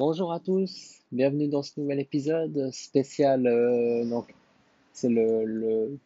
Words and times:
Bonjour 0.00 0.32
à 0.32 0.40
tous, 0.40 1.02
bienvenue 1.12 1.46
dans 1.46 1.62
ce 1.62 1.78
nouvel 1.78 2.00
épisode 2.00 2.70
spécial. 2.72 3.46
Euh, 3.46 4.22
c'est 4.94 5.10
le, 5.10 5.98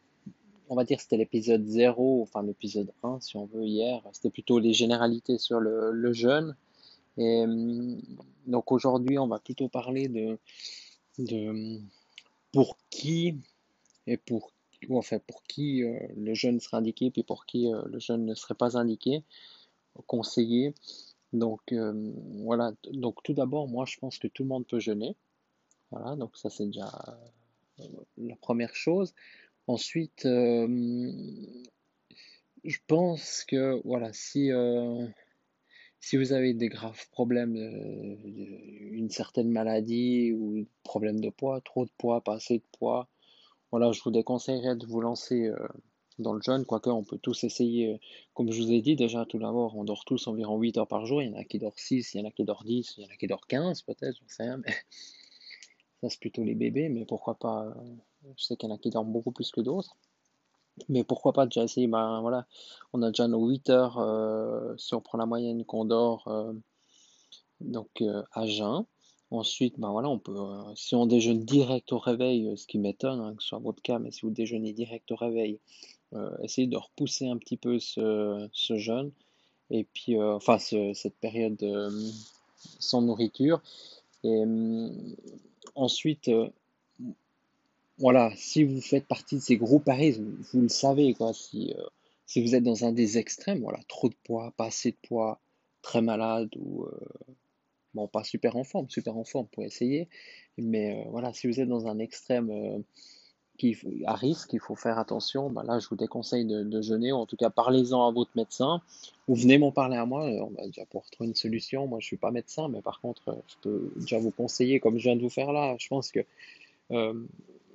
on 0.68 0.74
va 0.74 0.82
dire 0.82 1.00
c'était 1.00 1.16
l'épisode 1.16 1.64
0, 1.64 2.22
enfin 2.22 2.42
l'épisode 2.42 2.92
1 3.04 3.20
si 3.20 3.36
on 3.36 3.46
veut 3.46 3.64
hier. 3.64 4.02
C'était 4.10 4.30
plutôt 4.30 4.58
les 4.58 4.72
généralités 4.72 5.38
sur 5.38 5.60
le, 5.60 6.12
jeûne. 6.12 6.56
Hum, 7.18 8.02
donc 8.48 8.72
aujourd'hui, 8.72 9.16
on 9.16 9.28
va 9.28 9.38
plutôt 9.38 9.68
parler 9.68 10.08
de, 10.08 11.80
pour 12.50 12.76
qui 12.90 13.36
et 14.08 14.16
pour 14.16 14.50
enfin 14.90 15.20
pour 15.20 15.44
qui 15.44 15.84
euh, 15.84 16.00
le 16.16 16.34
jeûne 16.34 16.58
serait 16.58 16.78
indiqué, 16.78 17.12
puis 17.12 17.22
pour 17.22 17.46
qui 17.46 17.72
euh, 17.72 17.82
le 17.86 18.00
jeûne 18.00 18.26
ne 18.26 18.34
serait 18.34 18.54
pas 18.54 18.76
indiqué, 18.76 19.22
conseillé. 20.08 20.74
Donc 21.34 21.60
euh, 21.72 22.12
voilà, 22.44 22.72
donc 22.92 23.22
tout 23.22 23.34
d'abord, 23.34 23.68
moi 23.68 23.84
je 23.86 23.98
pense 23.98 24.18
que 24.18 24.28
tout 24.28 24.44
le 24.44 24.48
monde 24.48 24.66
peut 24.66 24.80
jeûner. 24.80 25.14
Voilà, 25.90 26.16
donc 26.16 26.36
ça 26.36 26.48
c'est 26.48 26.64
déjà 26.66 26.90
la 28.16 28.36
première 28.36 28.74
chose. 28.74 29.12
Ensuite, 29.66 30.22
je 30.24 30.78
pense 32.86 33.44
que 33.44 33.80
voilà, 33.84 34.12
si 34.12 34.50
si 36.00 36.16
vous 36.16 36.32
avez 36.32 36.54
des 36.54 36.68
graves 36.68 37.08
problèmes, 37.10 37.56
une 37.56 39.10
certaine 39.10 39.50
maladie 39.50 40.32
ou 40.32 40.66
problème 40.82 41.20
de 41.20 41.30
poids, 41.30 41.60
trop 41.60 41.84
de 41.84 41.90
poids, 41.98 42.20
pas 42.22 42.34
assez 42.34 42.58
de 42.58 42.64
poids, 42.78 43.08
voilà, 43.74 43.90
je 43.90 44.00
vous 44.04 44.12
déconseillerais 44.12 44.76
de 44.76 44.86
vous 44.86 45.00
lancer 45.00 45.48
euh, 45.48 45.56
dans 46.18 46.32
le 46.32 46.40
jeûne, 46.42 46.64
quoique 46.64 46.90
on 46.90 47.04
peut 47.04 47.18
tous 47.18 47.44
essayer. 47.44 47.94
Euh, 47.94 47.98
comme 48.34 48.50
je 48.50 48.62
vous 48.62 48.72
ai 48.72 48.80
dit 48.80 48.96
déjà 48.96 49.24
tout 49.26 49.38
d'abord, 49.38 49.76
on 49.76 49.84
dort 49.84 50.04
tous 50.04 50.26
environ 50.26 50.58
8 50.58 50.78
heures 50.78 50.88
par 50.88 51.06
jour. 51.06 51.22
Il 51.22 51.30
y 51.30 51.34
en 51.34 51.38
a 51.38 51.44
qui 51.44 51.58
dorment 51.58 51.74
6, 51.76 52.14
il 52.14 52.20
y 52.20 52.24
en 52.24 52.28
a 52.28 52.30
qui 52.30 52.44
dorment 52.44 52.66
10, 52.66 52.94
il 52.98 53.04
y 53.04 53.06
en 53.06 53.10
a 53.10 53.16
qui 53.16 53.26
dorment 53.26 53.44
15 53.48 53.82
peut-être, 53.82 54.16
je 54.26 54.34
sais 54.34 54.44
rien, 54.44 54.58
mais 54.58 54.72
ça 56.00 56.10
c'est 56.10 56.20
plutôt 56.20 56.44
les 56.44 56.54
bébés, 56.54 56.88
mais 56.88 57.04
pourquoi 57.04 57.34
pas, 57.34 57.64
euh, 57.64 58.32
je 58.36 58.44
sais 58.44 58.56
qu'il 58.56 58.68
y 58.68 58.72
en 58.72 58.74
a 58.74 58.78
qui 58.78 58.90
dorment 58.90 59.12
beaucoup 59.12 59.32
plus 59.32 59.50
que 59.50 59.60
d'autres. 59.60 59.96
Mais 60.88 61.04
pourquoi 61.04 61.32
pas 61.32 61.46
déjà 61.46 61.62
essayer, 61.62 61.86
ben 61.86 62.20
voilà, 62.20 62.46
on 62.92 63.02
a 63.02 63.08
déjà 63.08 63.28
nos 63.28 63.46
8 63.48 63.70
heures, 63.70 64.74
si 64.76 64.94
on 64.94 65.00
prend 65.00 65.18
la 65.18 65.26
moyenne 65.26 65.64
qu'on 65.64 65.84
dort, 65.84 66.28
donc 67.60 68.02
à 68.32 68.46
jeun. 68.46 68.84
Ensuite, 69.34 69.80
ben 69.80 69.90
voilà, 69.90 70.08
on 70.08 70.18
peut, 70.20 70.36
euh, 70.36 70.74
si 70.76 70.94
on 70.94 71.06
déjeune 71.06 71.44
direct 71.44 71.92
au 71.92 71.98
réveil, 71.98 72.46
euh, 72.46 72.56
ce 72.56 72.68
qui 72.68 72.78
m'étonne, 72.78 73.20
hein, 73.20 73.34
que 73.34 73.42
ce 73.42 73.48
soit 73.48 73.58
votre 73.58 73.82
cas, 73.82 73.98
mais 73.98 74.12
si 74.12 74.20
vous 74.22 74.30
déjeunez 74.30 74.72
direct 74.72 75.10
au 75.10 75.16
réveil, 75.16 75.58
euh, 76.12 76.30
essayez 76.42 76.66
de 76.66 76.76
repousser 76.76 77.28
un 77.28 77.36
petit 77.36 77.56
peu 77.56 77.78
ce, 77.78 78.48
ce 78.52 78.76
jeûne, 78.76 79.10
et 79.70 79.84
puis, 79.84 80.20
enfin, 80.20 80.58
cette 80.58 81.16
période 81.16 81.58
sans 82.78 83.00
nourriture. 83.02 83.62
Et 84.22 84.44
ensuite, 85.74 86.30
voilà, 87.98 88.30
si 88.36 88.62
vous 88.64 88.80
faites 88.80 89.06
partie 89.06 89.36
de 89.36 89.40
ces 89.40 89.56
groupes 89.56 89.88
à 89.88 89.94
risque, 89.94 90.20
vous, 90.20 90.60
le 90.60 90.68
savez, 90.68 91.14
quoi, 91.14 91.32
si, 91.32 91.72
si 92.26 92.42
vous 92.42 92.54
êtes 92.54 92.62
dans 92.62 92.84
un 92.84 92.92
des 92.92 93.16
extrêmes, 93.16 93.60
voilà, 93.60 93.80
trop 93.88 94.10
de 94.10 94.14
poids, 94.24 94.52
pas 94.56 94.66
assez 94.66 94.90
de 94.90 94.98
poids, 95.08 95.40
très 95.80 96.02
malade 96.02 96.50
ou 96.56 96.86
Bon, 97.94 98.08
pas 98.08 98.24
super 98.24 98.56
en 98.56 98.64
forme, 98.64 98.90
super 98.90 99.16
en 99.16 99.24
forme 99.24 99.46
pour 99.46 99.62
essayer, 99.62 100.08
mais 100.58 100.98
euh, 100.98 101.10
voilà, 101.10 101.32
si 101.32 101.46
vous 101.46 101.60
êtes 101.60 101.68
dans 101.68 101.86
un 101.86 102.00
extrême 102.00 102.50
euh, 102.50 102.78
à 104.06 104.14
risque, 104.14 104.52
il 104.52 104.60
faut 104.60 104.74
faire 104.74 104.98
attention. 104.98 105.50
Bah 105.50 105.62
là, 105.64 105.78
je 105.78 105.88
vous 105.88 105.96
déconseille 105.96 106.44
de, 106.44 106.82
jeûner, 106.82 107.12
ou 107.12 107.16
en 107.16 107.26
tout 107.26 107.36
cas, 107.36 107.50
parlez-en 107.50 108.06
à 108.06 108.10
votre 108.10 108.30
médecin, 108.34 108.82
ou 109.28 109.34
venez 109.34 109.58
m'en 109.58 109.72
parler 109.72 109.96
à 109.96 110.06
moi, 110.06 110.24
on 110.24 110.50
va 110.50 110.66
déjà 110.66 110.84
pour 110.86 111.08
trouver 111.10 111.28
une 111.28 111.34
solution. 111.34 111.86
Moi, 111.86 112.00
je 112.00 112.06
suis 112.06 112.16
pas 112.16 112.30
médecin, 112.30 112.68
mais 112.68 112.82
par 112.82 113.00
contre, 113.00 113.36
je 113.48 113.54
peux 113.62 113.92
déjà 113.96 114.18
vous 114.18 114.30
conseiller, 114.30 114.80
comme 114.80 114.98
je 114.98 115.04
viens 115.04 115.16
de 115.16 115.22
vous 115.22 115.30
faire 115.30 115.52
là, 115.52 115.76
je 115.78 115.88
pense 115.88 116.10
que 116.10 116.20
euh, 116.90 117.14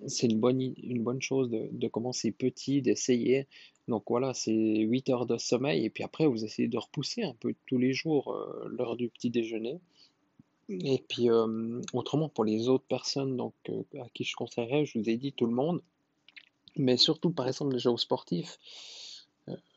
c'est 0.07 0.27
une 0.27 0.39
bonne, 0.39 0.61
une 0.61 1.03
bonne 1.03 1.21
chose 1.21 1.49
de, 1.49 1.69
de 1.71 1.87
commencer 1.87 2.31
petit, 2.31 2.81
d'essayer. 2.81 3.47
Donc 3.87 4.03
voilà, 4.07 4.33
c'est 4.33 4.53
8 4.53 5.09
heures 5.09 5.25
de 5.25 5.37
sommeil, 5.37 5.85
et 5.85 5.89
puis 5.89 6.03
après, 6.03 6.27
vous 6.27 6.43
essayez 6.43 6.67
de 6.67 6.77
repousser 6.77 7.23
un 7.23 7.33
peu 7.39 7.55
tous 7.65 7.77
les 7.77 7.93
jours 7.93 8.35
l'heure 8.67 8.95
du 8.95 9.09
petit 9.09 9.29
déjeuner. 9.29 9.79
Et 10.69 11.03
puis, 11.07 11.29
euh, 11.29 11.81
autrement, 11.93 12.29
pour 12.29 12.45
les 12.45 12.69
autres 12.69 12.85
personnes 12.85 13.35
donc, 13.35 13.53
euh, 13.69 13.83
à 13.99 14.07
qui 14.13 14.23
je 14.23 14.35
conseillerais, 14.35 14.85
je 14.85 14.99
vous 14.99 15.09
ai 15.09 15.17
dit 15.17 15.33
tout 15.33 15.47
le 15.47 15.53
monde, 15.53 15.81
mais 16.75 16.97
surtout, 16.97 17.31
par 17.31 17.47
exemple, 17.47 17.73
les 17.73 17.79
joueurs 17.79 17.99
sportifs. 17.99 18.59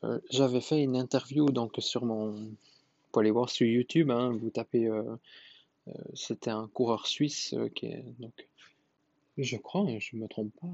Euh, 0.03 0.19
j'avais 0.29 0.61
fait 0.61 0.83
une 0.83 0.95
interview 0.95 1.49
donc, 1.49 1.73
sur 1.79 2.05
mon. 2.05 2.31
Vous 2.31 2.55
pouvez 3.11 3.23
aller 3.25 3.31
voir 3.31 3.49
sur 3.49 3.67
YouTube, 3.67 4.11
hein, 4.11 4.37
vous 4.39 4.49
tapez. 4.49 4.89
C'était 6.13 6.51
un 6.51 6.67
coureur 6.67 7.07
suisse 7.07 7.55
qui 7.75 7.87
est. 7.87 8.05
Donc, 8.19 8.47
je 9.37 9.57
crois, 9.57 9.81
hein, 9.81 9.97
je 9.99 10.15
ne 10.15 10.21
me 10.21 10.27
trompe 10.27 10.53
pas, 10.61 10.67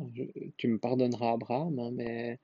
tu 0.57 0.67
me 0.67 0.77
pardonneras, 0.77 1.33
Abraham, 1.33 1.79
hein, 1.79 1.91
mais 1.93 2.39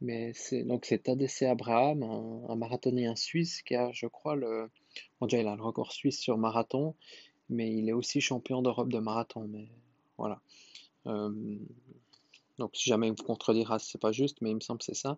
mais 0.00 0.32
c'est 0.34 0.62
donc 0.62 0.86
c'est 0.86 1.08
ADC 1.08 1.42
Abraham, 1.42 2.02
un, 2.02 2.56
marathonien 2.56 3.14
suisse 3.16 3.62
qui 3.62 3.74
a, 3.74 3.90
je 3.92 4.06
crois, 4.06 4.36
le. 4.36 4.70
Bon, 5.20 5.26
déjà, 5.26 5.42
il 5.42 5.48
a 5.48 5.56
le 5.56 5.62
record 5.62 5.92
suisse 5.92 6.18
sur 6.20 6.38
marathon, 6.38 6.94
mais 7.48 7.72
il 7.72 7.88
est 7.88 7.92
aussi 7.92 8.20
champion 8.20 8.62
d'Europe 8.62 8.90
de 8.90 8.98
marathon. 8.98 9.46
Mais 9.48 9.68
voilà. 10.16 10.40
Euh, 11.06 11.58
donc, 12.60 12.76
si 12.76 12.90
jamais 12.90 13.08
il 13.08 13.12
me 13.12 13.16
contredira, 13.16 13.78
c'est 13.78 13.98
pas 13.98 14.12
juste, 14.12 14.42
mais 14.42 14.50
il 14.50 14.54
me 14.54 14.60
semble 14.60 14.80
que 14.80 14.84
c'est 14.84 14.94
ça. 14.94 15.16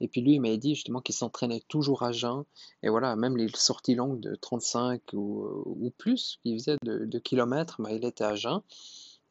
Et 0.00 0.06
puis 0.06 0.20
lui, 0.20 0.34
il 0.34 0.40
m'a 0.40 0.56
dit 0.56 0.76
justement 0.76 1.00
qu'il 1.00 1.14
s'entraînait 1.14 1.62
toujours 1.66 2.04
à 2.04 2.12
jeun. 2.12 2.44
Et 2.84 2.88
voilà, 2.88 3.16
même 3.16 3.36
les 3.36 3.48
sorties 3.48 3.96
longues 3.96 4.20
de 4.20 4.36
35 4.36 5.02
ou, 5.12 5.92
plus 5.98 6.38
qu'il 6.42 6.56
faisait 6.56 6.76
de, 6.84 7.18
kilomètres, 7.18 7.82
bah, 7.82 7.90
il 7.92 8.04
était 8.04 8.22
à 8.22 8.36
jeun. 8.36 8.62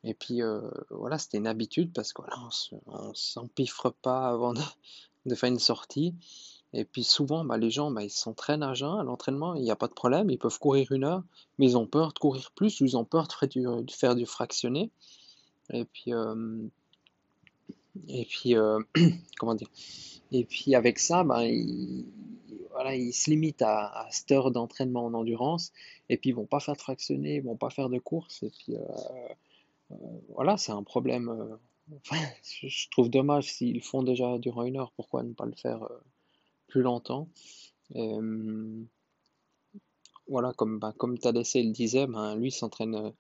Et 0.04 0.14
puis 0.14 0.42
euh, 0.42 0.60
voilà, 0.90 1.18
c'était 1.18 1.38
une 1.38 1.48
habitude 1.48 1.94
parce 1.94 2.12
qu'on 2.12 2.24
ne 2.24 3.14
s'empiffre 3.14 3.92
pas 4.02 4.28
avant 4.28 4.54
de, 5.26 5.36
faire 5.36 5.50
une 5.50 5.60
sortie. 5.60 6.14
Et 6.74 6.86
puis 6.86 7.04
souvent, 7.04 7.46
bah, 7.46 7.58
les 7.58 7.70
gens, 7.70 7.92
bah, 7.92 8.04
ils 8.04 8.10
s'entraînent 8.10 8.64
à 8.64 8.74
jeun, 8.74 9.00
à 9.00 9.04
l'entraînement, 9.04 9.54
il 9.54 9.62
n'y 9.62 9.72
a 9.72 9.76
pas 9.76 9.88
de 9.88 9.94
problème, 9.94 10.32
ils 10.32 10.40
peuvent 10.40 10.58
courir 10.58 10.92
une 10.92 11.04
heure, 11.04 11.24
mais 11.58 11.68
ils 11.68 11.78
ont 11.78 11.86
peur 11.86 12.14
de 12.14 12.20
courir 12.20 12.52
plus 12.52 12.82
ou 12.82 12.86
ils 12.86 12.98
ont 12.98 13.06
peur 13.06 13.28
de 13.28 13.92
faire 13.92 14.16
du, 14.16 14.26
fractionné. 14.26 14.90
Et 15.72 15.86
puis, 15.86 16.12
et 18.08 18.26
puis 18.26 18.56
comment 19.38 19.54
dire? 19.54 19.70
Et 20.32 20.46
puis 20.46 20.74
avec 20.74 20.98
ça, 20.98 21.24
bah, 21.24 21.46
ils, 21.46 22.06
voilà, 22.72 22.96
ils 22.96 23.14
se 23.14 23.30
limitent 23.30 23.62
à, 23.62 24.06
à 24.06 24.12
cette 24.12 24.32
heure 24.32 24.50
d'entraînement 24.50 25.06
en 25.06 25.14
endurance, 25.14 25.72
et 26.10 26.18
puis 26.18 26.32
ils 26.32 26.36
vont 26.36 26.48
pas 26.48 26.60
faire 26.60 26.76
de 26.76 26.82
fractionné, 26.82 27.36
ils 27.36 27.44
vont 27.44 27.56
pas 27.56 27.70
faire 27.70 27.90
de 27.90 28.00
course, 28.00 28.42
et 28.42 28.50
puis 28.50 28.76
voilà, 30.30 30.58
c'est 30.58 30.72
un 30.72 30.82
problème. 30.82 31.60
Je 32.44 32.90
trouve 32.90 33.12
dommage 33.12 33.54
s'ils 33.54 33.76
le 33.76 33.82
font 33.82 34.02
déjà 34.02 34.40
durant 34.40 34.64
une 34.64 34.78
heure, 34.78 34.92
pourquoi 34.96 35.22
ne 35.22 35.34
pas 35.34 35.46
le 35.46 35.54
faire 35.54 35.88
plus 36.68 36.82
longtemps 36.82 37.30
voilà, 40.28 40.54
comme, 40.54 40.80
bah, 40.80 40.94
comme 40.98 41.18
Tadessé 41.18 41.64
le 41.64 41.72
disait, 41.72 42.08
ben, 42.08 42.36
lui 42.36 42.52
s'entraîne 42.52 43.14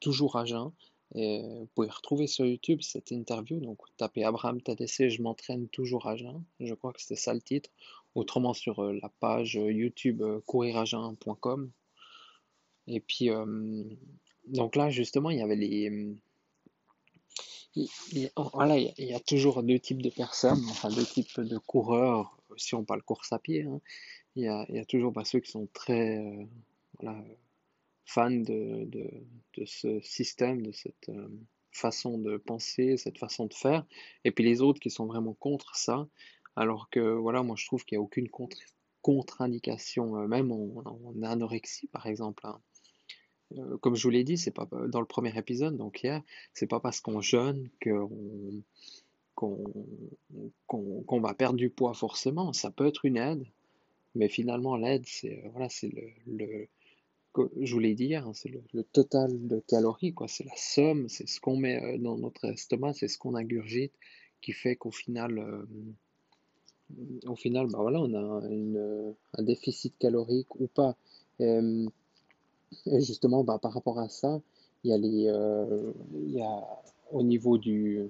toujours 0.00 0.36
à 0.36 0.44
jeun. 0.44 0.72
Et 1.14 1.40
vous 1.40 1.68
pouvez 1.74 1.88
retrouver 1.88 2.26
sur 2.26 2.44
YouTube 2.44 2.82
cette 2.82 3.10
interview. 3.10 3.60
Donc, 3.60 3.78
tapez 3.96 4.24
Abraham 4.24 4.60
Tadessé, 4.60 5.08
je 5.08 5.22
m'entraîne 5.22 5.68
toujours 5.68 6.06
à 6.06 6.16
jeun. 6.16 6.42
Je 6.60 6.74
crois 6.74 6.92
que 6.92 7.00
c'était 7.00 7.16
ça 7.16 7.32
le 7.32 7.40
titre. 7.40 7.70
Autrement, 8.14 8.52
sur 8.52 8.82
la 8.82 9.08
page 9.20 9.54
YouTube 9.54 10.22
couriragin.com. 10.46 11.70
Et 12.88 13.00
puis, 13.00 13.30
donc 14.46 14.76
là, 14.76 14.90
justement, 14.90 15.30
il 15.30 15.38
y 15.38 15.42
avait 15.42 15.56
les. 15.56 16.16
Il, 17.74 17.88
voilà, 18.36 18.76
il 18.78 18.92
y 18.98 19.14
a 19.14 19.20
toujours 19.20 19.62
deux 19.62 19.78
types 19.78 20.02
de 20.02 20.10
personnes, 20.10 20.62
enfin 20.70 20.88
deux 20.88 21.04
types 21.04 21.40
de 21.40 21.58
coureurs, 21.58 22.37
si 22.58 22.74
on 22.74 22.84
parle 22.84 23.02
course 23.02 23.32
à 23.32 23.38
pied. 23.38 23.64
Hein. 23.64 23.80
Il, 24.36 24.44
y 24.44 24.48
a, 24.48 24.84
toujours 24.84 25.12
bah, 25.12 25.24
ceux 25.24 25.40
qui 25.40 25.50
sont 25.50 25.68
très 25.72 26.18
euh, 27.02 27.12
fans 28.04 28.30
de, 28.30 28.88
ce 29.64 30.00
système, 30.00 30.62
de 30.62 30.72
cette 30.72 31.08
euh, 31.08 31.28
façon 31.72 32.18
de 32.18 32.36
penser, 32.36 32.96
cette 32.96 33.18
façon 33.18 33.46
de 33.46 33.54
faire, 33.54 33.84
et 34.24 34.30
puis 34.30 34.44
les 34.44 34.62
autres 34.62 34.80
qui 34.80 34.90
sont 34.90 35.06
vraiment 35.06 35.34
contre 35.34 35.76
ça, 35.76 36.06
alors 36.56 36.88
que 36.90 37.00
voilà, 37.00 37.42
moi 37.42 37.56
je 37.58 37.66
trouve 37.66 37.84
qu'il 37.84 37.98
n'y 37.98 38.00
a 38.00 38.04
aucune 38.04 38.28
contre, 38.28 38.56
contre-indication, 39.02 40.16
euh, 40.16 40.26
même 40.28 40.52
en, 40.52 41.22
anorexie 41.22 41.88
par 41.88 42.06
exemple. 42.06 42.46
Hein 42.46 42.60
comme 43.80 43.96
je 43.96 44.02
vous 44.02 44.10
l'ai 44.10 44.24
dit, 44.24 44.36
c'est 44.36 44.50
pas 44.50 44.68
dans 44.88 45.00
le 45.00 45.06
premier 45.06 45.36
épisode, 45.38 45.76
donc 45.76 46.02
hier, 46.02 46.22
c'est 46.52 46.66
pas 46.66 46.80
parce 46.80 47.00
qu'on 47.00 47.20
jeûne 47.20 47.70
qu'on 47.82 48.62
qu'on 49.38 51.20
va 51.20 51.34
perdre 51.34 51.56
du 51.56 51.70
poids 51.70 51.94
forcément. 51.94 52.52
Ça 52.52 52.70
peut 52.70 52.86
être 52.86 53.04
une 53.04 53.16
aide, 53.16 53.44
mais 54.14 54.28
finalement 54.28 54.76
l'aide, 54.76 55.04
c'est 55.06 55.42
voilà, 55.52 55.68
c'est 55.68 55.92
le, 56.26 56.68
je 57.60 57.78
hier, 57.78 58.26
hein, 58.26 58.32
c'est 58.34 58.50
le, 58.50 58.82
total 58.84 59.46
de 59.46 59.62
calories, 59.68 60.12
quoi. 60.12 60.28
C'est 60.28 60.44
la 60.44 60.56
somme, 60.56 61.08
c'est 61.08 61.28
ce 61.28 61.40
qu'on 61.40 61.56
met 61.56 61.82
euh, 61.82 61.98
dans 61.98 62.16
notre 62.16 62.44
estomac, 62.46 62.94
c'est 62.94 63.08
ce 63.08 63.18
qu'on 63.18 63.34
ingurgite, 63.34 63.92
qui 64.40 64.52
fait 64.52 64.76
qu'au 64.76 64.90
final, 64.90 65.38
euh, 65.38 65.64
au 67.26 67.36
final, 67.36 67.68
bah 67.68 67.78
voilà, 67.80 68.00
on 68.00 68.14
a 68.14 68.42
un 69.38 69.42
déficit 69.42 69.96
calorique 69.98 70.54
ou 70.60 70.66
pas. 70.68 70.96
Et 71.40 73.00
justement, 73.00 73.44
bah, 73.44 73.58
par 73.60 73.72
rapport 73.72 73.98
à 73.98 74.08
ça, 74.08 74.40
il 74.84 74.90
y 74.90 74.94
a, 74.94 74.98
les, 74.98 75.26
euh, 75.28 75.92
il 76.14 76.32
y 76.32 76.40
a 76.40 76.82
au 77.10 77.22
niveau 77.22 77.58
du, 77.58 78.00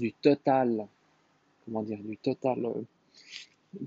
du 0.00 0.12
total, 0.12 0.86
comment 1.64 1.82
dire, 1.82 2.02
du 2.02 2.16
total, 2.16 2.64
euh, 2.64 2.82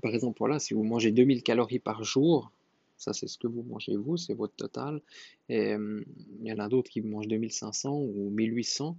par 0.00 0.14
exemple, 0.14 0.38
voilà, 0.38 0.58
si 0.58 0.74
vous 0.74 0.82
mangez 0.84 1.12
2000 1.12 1.42
calories 1.42 1.78
par 1.78 2.04
jour, 2.04 2.50
ça 2.96 3.12
c'est 3.12 3.26
ce 3.26 3.38
que 3.38 3.48
vous 3.48 3.62
mangez 3.62 3.96
vous, 3.96 4.16
c'est 4.16 4.34
votre 4.34 4.54
total, 4.54 5.00
et 5.48 5.74
euh, 5.74 6.04
il 6.40 6.48
y 6.48 6.52
en 6.52 6.58
a 6.58 6.68
d'autres 6.68 6.90
qui 6.90 7.00
mangent 7.00 7.28
2500 7.28 7.92
ou 7.94 8.30
1800, 8.30 8.96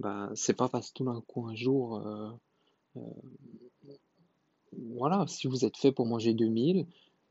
bah, 0.00 0.30
c'est 0.34 0.56
pas 0.56 0.68
parce 0.68 0.90
que 0.90 0.94
tout 0.94 1.04
d'un 1.04 1.20
coup 1.20 1.46
un 1.46 1.54
jour, 1.54 2.02
voilà, 4.78 5.24
si 5.28 5.46
vous 5.46 5.64
êtes 5.64 5.76
fait 5.76 5.92
pour 5.92 6.06
manger 6.06 6.34
2000, 6.34 6.86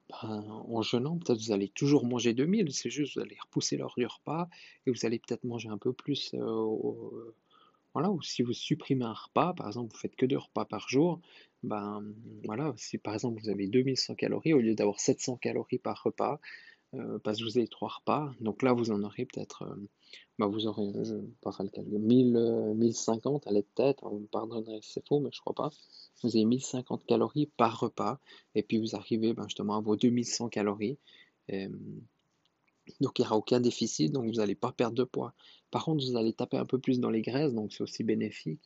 ben, 0.10 0.46
en 0.70 0.81
jeûnant, 0.81 1.18
peut-être 1.18 1.40
vous 1.40 1.52
allez 1.52 1.70
toujours 1.70 2.06
manger 2.06 2.34
2000, 2.34 2.74
c'est 2.74 2.90
juste 2.90 3.16
vous 3.16 3.22
allez 3.22 3.38
repousser 3.40 3.78
l'heure 3.78 3.94
du 3.98 4.06
repas 4.06 4.50
et 4.86 4.92
vous 4.92 5.06
allez 5.06 5.20
peut-être 5.20 5.44
manger 5.44 5.70
un 5.70 5.78
peu 5.78 5.94
plus. 5.94 6.34
Euh, 6.34 7.34
voilà, 7.94 8.12
ou 8.12 8.22
si 8.22 8.42
vous 8.44 8.54
supprimez 8.54 9.06
un 9.06 9.13
repas, 9.13 9.54
par 9.54 9.68
exemple, 9.68 9.94
vous 9.94 10.00
faites 10.00 10.16
que 10.16 10.25
deux 10.25 10.38
repas 10.38 10.66
par 10.66 10.90
jour, 10.90 11.19
ben 11.63 12.04
voilà, 12.45 12.74
si 12.78 12.98
par 12.98 13.13
exemple 13.13 13.42
vous 13.42 13.50
avez 13.50 13.68
2100 13.68 14.16
calories 14.16 14.54
au 14.54 14.60
lieu 14.60 14.75
d'avoir 14.75 15.00
700 15.00 15.38
calories 15.38 15.78
par 15.78 16.01
repas, 16.04 16.40
euh, 16.95 17.19
parce 17.19 17.40
que 17.40 17.44
vous 17.44 17.57
avez 17.57 17.68
trois 17.68 17.90
repas, 17.90 18.31
donc 18.40 18.62
là 18.63 18.74
vous 18.74 18.92
en 18.92 19.04
aurez 19.04 19.25
peut-être, 19.25 19.66
ben, 20.40 20.48
vous 20.48 20.68
aurez, 20.68 20.92
je 21.04 21.16
pas 21.42 21.51
le 21.60 21.69
calcul, 21.69 22.00
1000, 22.00 22.74
1050 22.75 23.48
à 23.48 23.51
l'aide 23.51 23.74
tête, 23.75 24.00
hein, 24.04 24.10
vous 24.12 24.19
me 24.19 24.28
pardonnerez 24.28 24.81
si 24.81 24.94
c'est 24.94 25.07
faux, 25.07 25.19
mais 25.19 25.30
je 25.31 25.39
crois 25.39 25.56
pas 25.56 25.69
vous 26.24 26.36
avez 26.36 26.46
1050 26.46 27.06
calories 27.06 27.48
par 27.57 27.80
repas, 27.80 28.19
et 28.56 28.63
puis 28.63 28.80
vous 28.80 28.96
arrivez 28.96 29.34
ben, 29.34 29.44
justement 29.48 29.78
à 29.78 29.81
vos 29.81 29.96
2100 29.96 30.50
calories. 30.50 30.98
Donc 33.01 33.19
il 33.19 33.21
n'y 33.21 33.27
aura 33.27 33.38
aucun 33.38 33.59
déficit, 33.59 34.12
donc 34.12 34.25
vous 34.25 34.33
n'allez 34.33 34.56
pas 34.56 34.71
perdre 34.71 34.95
de 34.95 35.03
poids. 35.03 35.33
Par 35.71 35.85
contre, 35.85 36.06
vous 36.06 36.18
allez 36.18 36.33
taper 36.33 36.57
un 36.57 36.65
peu 36.65 36.80
plus 36.80 37.00
dans 37.00 37.09
les 37.09 37.21
graisses, 37.21 37.53
donc 37.53 37.74
c'est 37.74 37.83
aussi 37.83 38.03
bénéfique, 38.03 38.62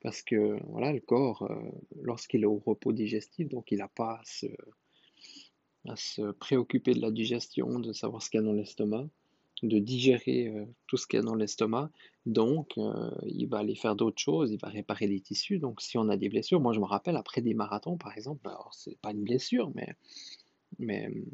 parce 0.00 0.22
que 0.22 0.58
voilà, 0.68 0.92
le 0.92 1.00
corps, 1.00 1.42
euh, 1.42 1.54
lorsqu'il 2.02 2.42
est 2.42 2.46
au 2.46 2.62
repos 2.64 2.92
digestif, 2.92 3.48
donc 3.48 3.70
il 3.70 3.78
n'a 3.78 3.88
pas 3.88 4.20
à 5.86 5.96
se 5.96 6.30
préoccuper 6.32 6.94
de 6.94 7.00
la 7.00 7.10
digestion, 7.10 7.78
de 7.78 7.92
savoir 7.92 8.22
ce 8.22 8.30
qu'il 8.30 8.40
y 8.40 8.42
a 8.42 8.46
dans 8.46 8.52
l'estomac 8.52 9.06
de 9.62 9.78
digérer 9.78 10.48
euh, 10.48 10.64
tout 10.86 10.96
ce 10.96 11.06
qu'il 11.06 11.18
y 11.18 11.22
a 11.22 11.24
dans 11.24 11.34
l'estomac. 11.34 11.90
Donc, 12.26 12.72
euh, 12.78 13.10
il 13.26 13.46
va 13.46 13.58
aller 13.58 13.74
faire 13.74 13.96
d'autres 13.96 14.20
choses, 14.20 14.50
il 14.52 14.58
va 14.60 14.68
réparer 14.68 15.06
les 15.06 15.20
tissus. 15.20 15.58
Donc, 15.58 15.80
si 15.80 15.98
on 15.98 16.08
a 16.08 16.16
des 16.16 16.28
blessures, 16.28 16.60
moi 16.60 16.72
je 16.72 16.80
me 16.80 16.84
rappelle 16.84 17.16
après 17.16 17.40
des 17.40 17.54
marathons 17.54 17.96
par 17.96 18.16
exemple, 18.16 18.48
alors 18.48 18.70
c'est 18.72 18.98
pas 19.00 19.12
une 19.12 19.24
blessure, 19.24 19.70
mais, 19.74 19.94
mais 20.78 21.06
hum, 21.06 21.24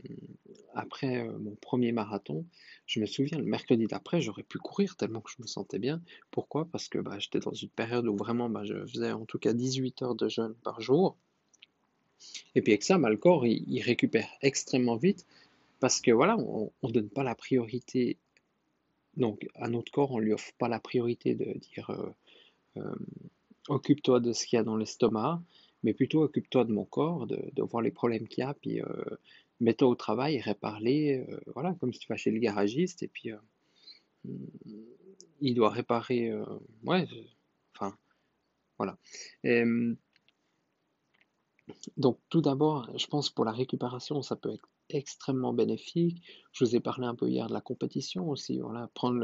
après 0.74 1.24
mon 1.24 1.54
premier 1.56 1.92
marathon, 1.92 2.46
je 2.86 3.00
me 3.00 3.06
souviens 3.06 3.38
le 3.38 3.44
mercredi 3.44 3.86
d'après, 3.86 4.20
j'aurais 4.20 4.42
pu 4.42 4.58
courir 4.58 4.96
tellement 4.96 5.20
que 5.20 5.30
je 5.30 5.42
me 5.42 5.46
sentais 5.46 5.78
bien. 5.78 6.02
Pourquoi? 6.30 6.66
Parce 6.66 6.88
que 6.88 6.98
bah, 6.98 7.18
j'étais 7.18 7.40
dans 7.40 7.52
une 7.52 7.68
période 7.70 8.06
où 8.06 8.16
vraiment 8.16 8.48
bah, 8.48 8.64
je 8.64 8.86
faisais 8.86 9.12
en 9.12 9.24
tout 9.24 9.38
cas 9.38 9.52
18 9.52 10.02
heures 10.02 10.14
de 10.14 10.28
jeûne 10.28 10.54
par 10.62 10.80
jour. 10.80 11.16
Et 12.54 12.62
puis 12.62 12.72
avec 12.72 12.82
ça, 12.82 12.98
bah, 12.98 13.10
le 13.10 13.16
corps, 13.16 13.46
il 13.46 13.80
récupère 13.82 14.28
extrêmement 14.42 14.96
vite. 14.96 15.26
Parce 15.80 16.00
que 16.00 16.10
voilà, 16.10 16.36
on 16.36 16.70
ne 16.82 16.92
donne 16.92 17.08
pas 17.08 17.22
la 17.22 17.34
priorité, 17.34 18.18
donc 19.16 19.48
à 19.54 19.68
notre 19.68 19.90
corps, 19.90 20.10
on 20.12 20.18
ne 20.18 20.24
lui 20.24 20.34
offre 20.34 20.52
pas 20.58 20.68
la 20.68 20.78
priorité 20.78 21.34
de 21.34 21.58
dire 21.58 21.90
occupe-toi 23.68 24.20
de 24.20 24.32
ce 24.32 24.46
qu'il 24.46 24.56
y 24.56 24.60
a 24.60 24.64
dans 24.64 24.76
l'estomac, 24.76 25.42
mais 25.82 25.94
plutôt 25.94 26.22
occupe-toi 26.22 26.64
de 26.64 26.72
mon 26.72 26.84
corps, 26.84 27.26
de, 27.26 27.62
voir 27.62 27.82
les 27.82 27.90
problèmes 27.90 28.28
qu'il 28.28 28.42
y 28.42 28.46
a, 28.46 28.54
puis 28.54 28.80
euh, 28.80 28.86
mets-toi 29.60 29.88
au 29.88 29.94
travail, 29.94 30.40
répare-les, 30.40 31.26
voilà, 31.54 31.74
comme 31.80 31.92
si 31.92 32.00
tu 32.00 32.08
vas 32.08 32.16
chez 32.16 32.30
le 32.30 32.38
garagiste, 32.38 33.02
et 33.02 33.08
puis 33.08 33.30
il 35.40 35.54
doit 35.54 35.70
réparer, 35.70 36.32
ouais, 36.84 37.06
enfin, 37.74 37.96
voilà. 38.78 38.98
donc 41.96 42.18
tout 42.28 42.40
d'abord, 42.40 42.90
je 42.98 43.06
pense 43.06 43.30
pour 43.30 43.44
la 43.44 43.52
récupération, 43.52 44.22
ça 44.22 44.36
peut 44.36 44.52
être 44.52 44.68
extrêmement 44.94 45.52
bénéfique. 45.52 46.22
Je 46.52 46.64
vous 46.64 46.76
ai 46.76 46.80
parlé 46.80 47.06
un 47.06 47.14
peu 47.14 47.28
hier 47.28 47.48
de 47.48 47.52
la 47.52 47.60
compétition 47.60 48.28
aussi. 48.28 48.58
Voilà, 48.58 48.88
prendre 48.94 49.18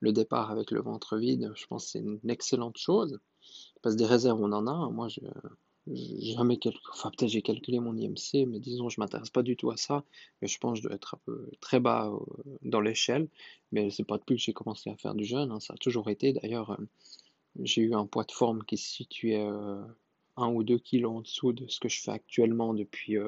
le, 0.00 0.12
départ 0.12 0.50
avec 0.50 0.70
le 0.70 0.82
ventre 0.82 1.16
vide, 1.16 1.52
je 1.54 1.66
pense 1.66 1.86
que 1.86 1.90
c'est 1.92 2.00
une 2.00 2.20
excellente 2.28 2.76
chose. 2.76 3.18
Parce 3.82 3.94
que 3.94 3.98
des 4.00 4.06
réserves, 4.06 4.40
on 4.40 4.52
en 4.52 4.66
a. 4.66 4.90
Moi, 4.90 5.08
je 5.08 5.20
jamais 5.86 6.58
enfin 6.92 7.10
peut-être 7.10 7.30
j'ai 7.30 7.42
calculé 7.42 7.78
mon 7.78 7.96
IMC, 7.96 8.46
mais 8.46 8.58
disons 8.58 8.88
je 8.88 9.00
m'intéresse 9.00 9.30
pas 9.30 9.42
du 9.42 9.56
tout 9.56 9.70
à 9.70 9.76
ça. 9.76 10.04
Je 10.42 10.58
pense 10.58 10.78
que 10.78 10.82
je 10.82 10.88
dois 10.88 10.96
être 10.96 11.14
un 11.14 11.20
peu 11.24 11.50
très 11.60 11.80
bas 11.80 12.08
euh, 12.10 12.18
dans 12.62 12.80
l'échelle. 12.80 13.28
Mais 13.72 13.90
c'est 13.90 14.04
pas 14.04 14.18
depuis 14.18 14.36
que 14.36 14.42
j'ai 14.42 14.52
commencé 14.52 14.90
à 14.90 14.96
faire 14.96 15.14
du 15.14 15.24
jeûne. 15.24 15.50
Hein. 15.50 15.60
ça 15.60 15.74
a 15.74 15.76
toujours 15.76 16.08
été. 16.10 16.32
D'ailleurs, 16.32 16.70
euh, 16.72 16.86
j'ai 17.60 17.82
eu 17.82 17.94
un 17.94 18.06
poids 18.06 18.24
de 18.24 18.32
forme 18.32 18.64
qui 18.64 18.76
se 18.76 18.88
situait 18.88 19.44
euh, 19.46 19.82
un 20.36 20.48
ou 20.48 20.64
deux 20.64 20.78
kilos 20.78 21.12
en 21.12 21.20
dessous 21.20 21.52
de 21.52 21.66
ce 21.68 21.80
que 21.80 21.88
je 21.88 22.00
fais 22.00 22.12
actuellement 22.12 22.74
depuis 22.74 23.18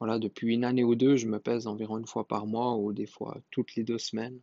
depuis 0.00 0.54
une 0.54 0.64
année 0.64 0.84
ou 0.84 0.94
deux, 0.94 1.16
je 1.16 1.26
me 1.26 1.40
pèse 1.40 1.66
environ 1.66 1.98
une 1.98 2.06
fois 2.06 2.26
par 2.26 2.46
mois 2.46 2.76
ou 2.76 2.92
des 2.92 3.06
fois 3.06 3.40
toutes 3.50 3.74
les 3.74 3.82
deux 3.82 3.98
semaines. 3.98 4.40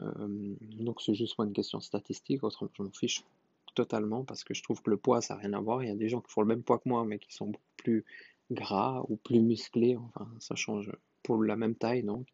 Euh, 0.00 0.54
donc 0.60 1.00
c'est 1.00 1.14
juste 1.14 1.36
pas 1.36 1.44
une 1.44 1.52
question 1.52 1.80
statistique, 1.80 2.44
autrement 2.44 2.70
je 2.76 2.82
m'en 2.82 2.90
fiche 2.90 3.24
totalement 3.78 4.24
parce 4.24 4.44
que 4.44 4.54
je 4.54 4.62
trouve 4.62 4.82
que 4.82 4.90
le 4.90 4.96
poids 4.96 5.20
ça 5.20 5.34
n'a 5.34 5.40
rien 5.40 5.52
à 5.54 5.60
voir. 5.60 5.82
Il 5.82 5.88
y 5.88 5.92
a 5.92 5.96
des 5.96 6.08
gens 6.08 6.20
qui 6.20 6.30
font 6.30 6.42
le 6.42 6.48
même 6.48 6.62
poids 6.62 6.78
que 6.78 6.88
moi 6.88 7.04
mais 7.04 7.18
qui 7.18 7.32
sont 7.32 7.46
beaucoup 7.46 7.74
plus 7.76 8.04
gras 8.50 9.02
ou 9.08 9.16
plus 9.16 9.40
musclés, 9.40 9.96
enfin 9.96 10.28
ça 10.40 10.54
change 10.54 10.90
pour 11.22 11.42
la 11.42 11.56
même 11.56 11.74
taille 11.74 12.02
donc. 12.02 12.26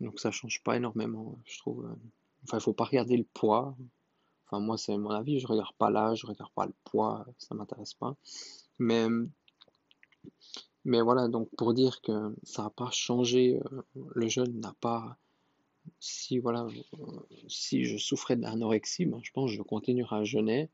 Donc 0.00 0.20
ça 0.20 0.30
change 0.30 0.62
pas 0.62 0.76
énormément, 0.76 1.38
je 1.44 1.58
trouve. 1.58 1.88
Enfin 2.44 2.58
il 2.58 2.62
faut 2.62 2.72
pas 2.72 2.84
regarder 2.84 3.16
le 3.16 3.24
poids. 3.24 3.76
Enfin 4.46 4.60
moi 4.60 4.78
c'est 4.78 4.96
mon 4.96 5.10
avis, 5.10 5.40
je 5.40 5.46
regarde 5.46 5.74
pas 5.78 5.90
l'âge, 5.90 6.20
je 6.20 6.26
regarde 6.26 6.52
pas 6.52 6.66
le 6.66 6.74
poids, 6.84 7.26
ça 7.38 7.54
m'intéresse 7.54 7.94
pas. 7.94 8.16
Mais 8.78 9.06
mais 10.84 11.02
voilà, 11.02 11.28
donc 11.28 11.50
pour 11.56 11.74
dire 11.74 12.00
que 12.00 12.34
ça 12.44 12.62
n'a 12.62 12.70
pas 12.70 12.90
changé, 12.90 13.60
euh, 13.72 13.82
le 14.14 14.28
jeûne 14.28 14.58
n'a 14.60 14.74
pas. 14.80 15.18
Si 16.00 16.38
voilà, 16.38 16.66
euh, 16.94 17.20
si 17.48 17.84
je 17.84 17.98
souffrais 17.98 18.36
d'anorexie, 18.36 19.06
ben, 19.06 19.20
je 19.22 19.30
pense 19.32 19.50
que 19.50 19.56
je 19.56 19.62
continuerai 19.62 20.16
à 20.16 20.24
jeûner. 20.24 20.70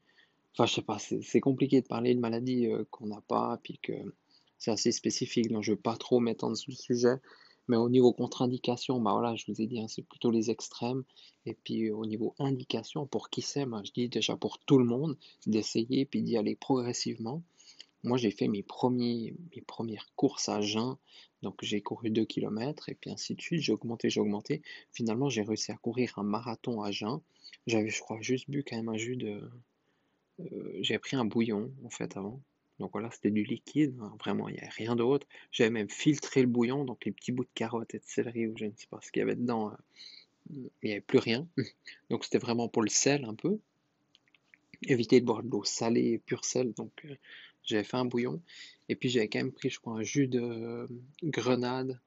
Enfin, 0.55 0.67
je 0.67 0.75
sais 0.75 0.83
pas, 0.83 0.99
c'est 0.99 1.41
compliqué 1.41 1.81
de 1.81 1.87
parler 1.87 2.15
de 2.15 2.21
maladies 2.21 2.67
euh, 2.67 2.85
qu'on 2.91 3.07
n'a 3.07 3.21
pas, 3.21 3.59
puis 3.63 3.79
que 3.79 3.93
c'est 4.59 4.71
assez 4.71 4.93
spécifique, 4.93 5.51
donc 5.51 5.63
je 5.65 5.73
ne 5.73 5.77
vais 5.77 5.83
pas 5.83 5.97
trop 5.97 6.21
m'étendre 6.21 6.57
sur 6.57 6.71
le 6.71 6.77
sujet. 6.77 7.17
Mais 7.67 7.77
au 7.77 7.89
niveau 7.89 8.13
contre-indication, 8.13 9.01
bah 9.01 9.13
voilà, 9.13 9.35
je 9.37 9.45
vous 9.49 9.61
ai 9.61 9.67
dit, 9.67 9.81
hein, 9.81 9.89
c'est 9.89 10.03
plutôt 10.07 10.31
les 10.31 10.51
extrêmes. 10.51 11.03
Et 11.47 11.55
puis 11.55 11.91
au 11.91 12.05
niveau 12.07 12.35
indication, 12.39 13.07
pour 13.07 13.31
qui 13.31 13.43
c'est, 13.43 13.65
je 13.65 13.93
dis 13.93 14.09
déjà 14.09 14.37
pour 14.37 14.59
tout 14.59 14.79
le 14.79 14.85
monde, 14.85 15.17
d'essayer 15.47 16.05
puis 16.05 16.23
d'y 16.23 16.37
aller 16.37 16.57
progressivement. 16.57 17.43
Moi, 18.03 18.19
j'ai 18.19 18.31
fait 18.31 18.49
mes, 18.49 18.65
mes 18.93 19.63
premières 19.67 20.09
courses 20.15 20.51
à 20.51 20.61
jeun. 20.61 20.97
Donc, 21.43 21.57
j'ai 21.63 21.81
couru 21.81 22.11
2 22.11 22.27
km 22.27 22.91
et 22.91 22.95
puis 22.95 23.11
ainsi 23.11 23.35
de 23.35 23.41
suite. 23.41 23.63
J'ai 23.63 23.73
augmenté, 23.73 24.11
j'ai 24.11 24.21
augmenté. 24.21 24.63
Finalement, 24.93 25.31
j'ai 25.31 25.43
réussi 25.43 25.73
à 25.73 25.77
courir 25.77 26.13
un 26.19 26.23
marathon 26.23 26.83
à 26.83 26.91
jeun. 26.91 27.21
J'avais, 27.67 27.89
je 27.89 28.01
crois, 28.01 28.21
juste 28.21 28.51
bu 28.51 28.63
quand 28.63 28.77
même 28.77 28.91
un 28.91 28.99
jus 28.99 29.17
de. 29.17 29.51
Euh, 30.41 30.79
j'ai 30.81 30.99
pris 30.99 31.17
un 31.17 31.25
bouillon, 31.25 31.73
en 31.85 31.91
fait, 31.91 32.17
avant. 32.17 32.41
Donc 32.81 32.91
voilà, 32.93 33.11
c'était 33.11 33.31
du 33.31 33.45
liquide, 33.45 33.97
hein. 34.01 34.13
vraiment, 34.19 34.49
il 34.49 34.55
n'y 34.55 34.61
avait 34.61 34.69
rien 34.69 34.97
d'autre. 34.97 35.27
J'avais 35.53 35.71
même 35.71 35.89
filtré 35.89 36.41
le 36.41 36.49
bouillon, 36.49 36.85
donc 36.85 37.05
les 37.05 37.13
petits 37.13 37.31
bouts 37.31 37.45
de 37.45 37.51
carottes 37.55 37.95
et 37.95 37.99
de 37.99 38.05
céleri, 38.05 38.47
ou 38.49 38.57
je 38.57 38.65
ne 38.65 38.73
sais 38.77 38.89
pas 38.89 38.99
ce 39.01 39.13
qu'il 39.13 39.21
y 39.21 39.23
avait 39.23 39.37
dedans, 39.37 39.71
euh, 39.71 39.77
il 40.51 40.71
n'y 40.83 40.93
avait 40.93 41.01
plus 41.01 41.19
rien. 41.19 41.47
Donc 42.11 42.25
c'était 42.25 42.39
vraiment 42.39 42.69
pour 42.69 42.83
le 42.83 42.91
sel 42.91 43.25
un 43.25 43.35
peu. 43.35 43.59
Éviter 44.83 45.21
de 45.21 45.25
boire 45.25 45.43
de 45.43 45.49
l'eau 45.51 45.65
salée, 45.65 46.19
pur 46.19 46.45
sel, 46.45 46.75
donc 46.75 46.93
euh, 47.07 47.15
j'avais 47.63 47.85
fait 47.85 47.97
un 47.97 48.05
bouillon. 48.05 48.43
Et 48.89 48.97
puis 48.97 49.09
j'avais 49.09 49.29
quand 49.29 49.39
même 49.39 49.53
pris, 49.53 49.71
je 49.71 49.79
crois, 49.81 49.95
un 49.95 50.03
jus 50.03 50.27
de 50.27 50.41
euh, 50.41 50.87
grenade, 51.23 51.99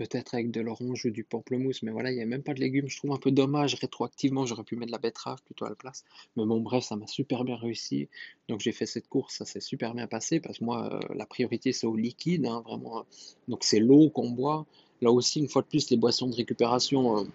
peut-être 0.00 0.32
avec 0.32 0.50
de 0.50 0.62
l'orange 0.62 1.04
ou 1.04 1.10
du 1.10 1.24
pamplemousse. 1.24 1.82
Mais 1.82 1.90
voilà, 1.90 2.10
il 2.10 2.16
n'y 2.16 2.22
a 2.22 2.26
même 2.26 2.42
pas 2.42 2.54
de 2.54 2.60
légumes. 2.60 2.88
Je 2.88 2.96
trouve 2.96 3.12
un 3.12 3.18
peu 3.18 3.30
dommage 3.30 3.74
rétroactivement. 3.74 4.46
J'aurais 4.46 4.64
pu 4.64 4.74
mettre 4.74 4.86
de 4.86 4.92
la 4.92 4.98
betterave 4.98 5.42
plutôt 5.44 5.66
à 5.66 5.68
la 5.68 5.74
place. 5.74 6.06
Mais 6.36 6.46
bon, 6.46 6.58
bref, 6.60 6.84
ça 6.84 6.96
m'a 6.96 7.06
super 7.06 7.44
bien 7.44 7.56
réussi. 7.56 8.08
Donc 8.48 8.60
j'ai 8.60 8.72
fait 8.72 8.86
cette 8.86 9.08
course, 9.08 9.36
ça 9.36 9.44
s'est 9.44 9.60
super 9.60 9.92
bien 9.92 10.06
passé 10.06 10.40
parce 10.40 10.58
que 10.58 10.64
moi, 10.64 10.90
euh, 10.90 11.14
la 11.14 11.26
priorité 11.26 11.74
c'est 11.74 11.86
au 11.86 11.96
liquide, 11.96 12.46
hein, 12.46 12.62
vraiment. 12.64 13.04
Donc 13.46 13.62
c'est 13.62 13.78
l'eau 13.78 14.08
qu'on 14.08 14.30
boit. 14.30 14.64
là 15.02 15.12
aussi, 15.12 15.38
une 15.38 15.48
fois 15.48 15.60
de 15.60 15.66
plus, 15.66 15.90
les 15.90 15.98
boissons 15.98 16.28
de 16.28 16.34
récupération, 16.34 17.26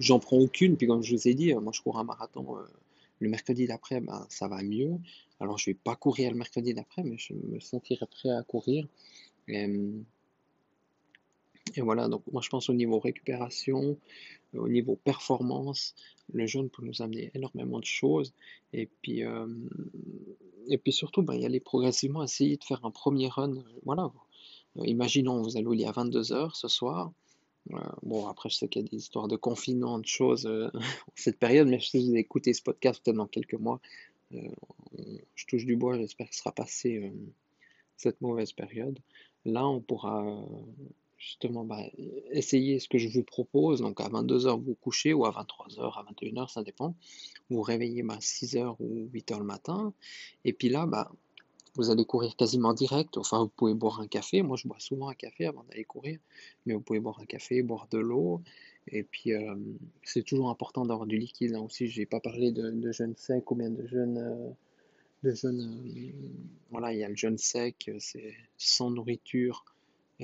j'en 0.00 0.18
prends 0.18 0.38
aucune. 0.38 0.78
Puis 0.78 0.86
comme 0.86 1.02
je 1.02 1.14
vous 1.14 1.28
ai 1.28 1.34
dit, 1.34 1.52
moi 1.52 1.72
je 1.74 1.82
cours 1.82 1.98
un 1.98 2.04
marathon 2.04 2.56
le 3.20 3.28
mercredi 3.28 3.66
d'après, 3.66 4.00
ben, 4.00 4.26
ça 4.30 4.48
va 4.48 4.62
mieux. 4.62 4.98
Alors 5.40 5.58
je 5.58 5.66
vais 5.70 5.74
pas 5.74 5.94
courir 5.94 6.30
le 6.30 6.38
mercredi 6.38 6.72
d'après, 6.72 7.02
mais 7.02 7.18
je 7.18 7.34
me 7.34 7.60
sentirai 7.60 8.06
prêt 8.06 8.30
à 8.30 8.42
courir. 8.42 8.88
Et, 9.48 9.66
et 11.76 11.80
voilà, 11.80 12.08
donc 12.08 12.22
moi 12.32 12.40
je 12.42 12.48
pense 12.48 12.68
au 12.68 12.74
niveau 12.74 12.98
récupération, 12.98 13.98
au 14.56 14.68
niveau 14.68 14.96
performance, 14.96 15.94
le 16.32 16.46
jeûne 16.46 16.70
peut 16.70 16.82
nous 16.84 17.02
amener 17.02 17.30
énormément 17.34 17.78
de 17.78 17.84
choses. 17.84 18.32
Et 18.72 18.88
puis, 19.02 19.24
euh, 19.24 19.46
et 20.68 20.78
puis 20.78 20.92
surtout, 20.92 21.22
ben, 21.22 21.34
y 21.34 21.44
aller 21.44 21.60
progressivement, 21.60 22.22
essayer 22.22 22.56
de 22.56 22.64
faire 22.64 22.84
un 22.84 22.90
premier 22.90 23.28
run. 23.28 23.64
Voilà, 23.84 24.10
imaginons, 24.76 25.42
vous 25.42 25.56
allez 25.56 25.66
au 25.66 25.72
lit 25.72 25.84
à 25.84 25.92
22h 25.92 26.54
ce 26.54 26.68
soir. 26.68 27.12
Euh, 27.72 27.78
bon, 28.02 28.26
après, 28.26 28.50
je 28.50 28.56
sais 28.56 28.68
qu'il 28.68 28.82
y 28.82 28.84
a 28.84 28.88
des 28.88 28.96
histoires 28.96 29.28
de 29.28 29.36
confinement, 29.36 29.98
de 29.98 30.06
choses 30.06 30.46
euh, 30.46 30.70
cette 31.14 31.38
période, 31.38 31.68
mais 31.68 31.80
si 31.80 32.08
vous 32.08 32.14
écoutez 32.16 32.52
ce 32.52 32.62
podcast 32.62 33.02
peut-être 33.02 33.16
dans 33.16 33.26
quelques 33.26 33.54
mois, 33.54 33.80
je 34.30 35.46
touche 35.46 35.64
du 35.64 35.76
bois, 35.76 35.96
j'espère 35.96 36.26
qu'il 36.26 36.36
sera 36.36 36.50
passé 36.50 37.12
cette 37.96 38.20
mauvaise 38.20 38.52
période. 38.52 38.98
Là, 39.44 39.64
on 39.64 39.80
pourra 39.80 40.44
justement 41.24 41.64
bah, 41.64 41.80
essayer 42.30 42.78
ce 42.78 42.88
que 42.88 42.98
je 42.98 43.08
vous 43.08 43.24
propose. 43.24 43.80
Donc 43.80 44.00
à 44.00 44.08
22h 44.08 44.62
vous 44.62 44.74
couchez 44.74 45.12
ou 45.12 45.24
à 45.24 45.30
23h, 45.30 45.98
à 45.98 46.04
21h, 46.12 46.52
ça 46.52 46.62
dépend. 46.62 46.94
Vous 47.48 47.56
vous 47.56 47.62
réveillez 47.62 48.02
à 48.02 48.06
bah, 48.06 48.18
6h 48.20 48.76
ou 48.80 49.08
8h 49.12 49.38
le 49.38 49.44
matin. 49.44 49.92
Et 50.44 50.52
puis 50.52 50.68
là, 50.68 50.86
bah, 50.86 51.10
vous 51.76 51.90
allez 51.90 52.04
courir 52.04 52.36
quasiment 52.36 52.72
direct. 52.72 53.16
Enfin, 53.16 53.40
vous 53.40 53.48
pouvez 53.48 53.74
boire 53.74 54.00
un 54.00 54.06
café. 54.06 54.42
Moi, 54.42 54.56
je 54.56 54.68
bois 54.68 54.78
souvent 54.78 55.08
un 55.08 55.14
café 55.14 55.46
avant 55.46 55.64
d'aller 55.64 55.84
courir. 55.84 56.18
Mais 56.66 56.74
vous 56.74 56.80
pouvez 56.80 57.00
boire 57.00 57.18
un 57.20 57.26
café, 57.26 57.62
boire 57.62 57.88
de 57.90 57.98
l'eau. 57.98 58.42
Et 58.88 59.02
puis, 59.02 59.32
euh, 59.32 59.54
c'est 60.02 60.22
toujours 60.22 60.50
important 60.50 60.84
d'avoir 60.84 61.06
du 61.06 61.18
liquide. 61.18 61.52
Là 61.52 61.60
aussi, 61.60 61.88
je 61.88 62.00
n'ai 62.00 62.06
pas 62.06 62.20
parlé 62.20 62.52
de, 62.52 62.70
de 62.70 62.92
jeûne 62.92 63.14
sec 63.16 63.50
ou 63.50 63.54
bien 63.54 63.70
de 63.70 63.86
jeûne... 63.86 64.18
Euh, 64.18 64.50
de 65.24 65.34
jeûne 65.34 65.82
euh, 65.96 66.12
voilà, 66.70 66.92
il 66.92 66.98
y 66.98 67.04
a 67.04 67.08
le 67.08 67.16
jeûne 67.16 67.38
sec, 67.38 67.90
c'est 67.98 68.34
sans 68.58 68.90
nourriture, 68.90 69.64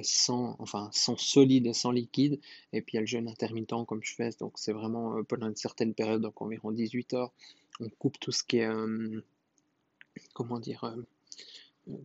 sans, 0.03 0.57
enfin, 0.59 0.89
sans 0.93 1.17
solide 1.17 1.67
et 1.67 1.73
sans 1.73 1.91
liquide. 1.91 2.41
Et 2.73 2.81
puis 2.83 2.95
il 2.95 2.97
y 2.97 2.99
a 2.99 3.01
le 3.01 3.07
jeûne 3.07 3.29
intermittent 3.29 3.87
comme 3.87 4.03
je 4.03 4.15
fais. 4.15 4.31
Donc 4.39 4.53
c'est 4.57 4.73
vraiment 4.73 5.17
euh, 5.17 5.23
pendant 5.23 5.49
une 5.49 5.57
certaine 5.57 5.95
période, 5.95 6.23
donc 6.23 6.41
environ 6.41 6.71
18 6.73 7.15
heures, 7.15 7.33
on 7.81 7.89
coupe 7.89 8.19
tout 8.21 8.33
ce 8.33 8.45
qui 8.45 8.59
est, 8.59 8.67
euh, 8.67 9.23
comment 10.35 10.61
dire, 10.61 10.85
euh, 10.85 10.97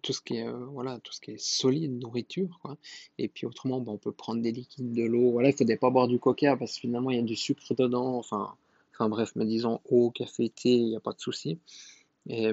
tout 0.01 0.13
ce 0.13 0.21
qui 0.21 0.37
est, 0.37 0.49
voilà, 0.49 0.99
tout 0.99 1.13
ce 1.13 1.21
qui 1.21 1.31
est 1.31 1.39
solide, 1.39 1.99
nourriture. 1.99 2.59
Quoi. 2.61 2.77
Et 3.17 3.27
puis 3.27 3.45
autrement, 3.45 3.79
bon, 3.81 3.93
on 3.93 3.97
peut 3.97 4.11
prendre 4.11 4.41
des 4.41 4.51
liquides, 4.51 4.93
de 4.93 5.03
l'eau. 5.03 5.31
Voilà, 5.31 5.51
il 5.51 5.67
ne 5.67 5.75
pas 5.75 5.89
boire 5.89 6.07
du 6.07 6.19
coca 6.19 6.57
parce 6.57 6.75
que 6.75 6.81
finalement 6.81 7.11
il 7.11 7.17
y 7.17 7.19
a 7.19 7.23
du 7.23 7.35
sucre 7.35 7.75
dedans. 7.75 8.17
Enfin, 8.17 8.55
enfin 8.93 9.09
bref, 9.09 9.33
mais 9.35 9.45
disons 9.45 9.81
eau, 9.89 10.11
café, 10.11 10.49
thé, 10.49 10.71
il 10.75 10.89
n'y 10.89 10.95
a 10.95 10.99
pas 10.99 11.13
de 11.13 11.19
souci. 11.19 11.59
Et 12.27 12.51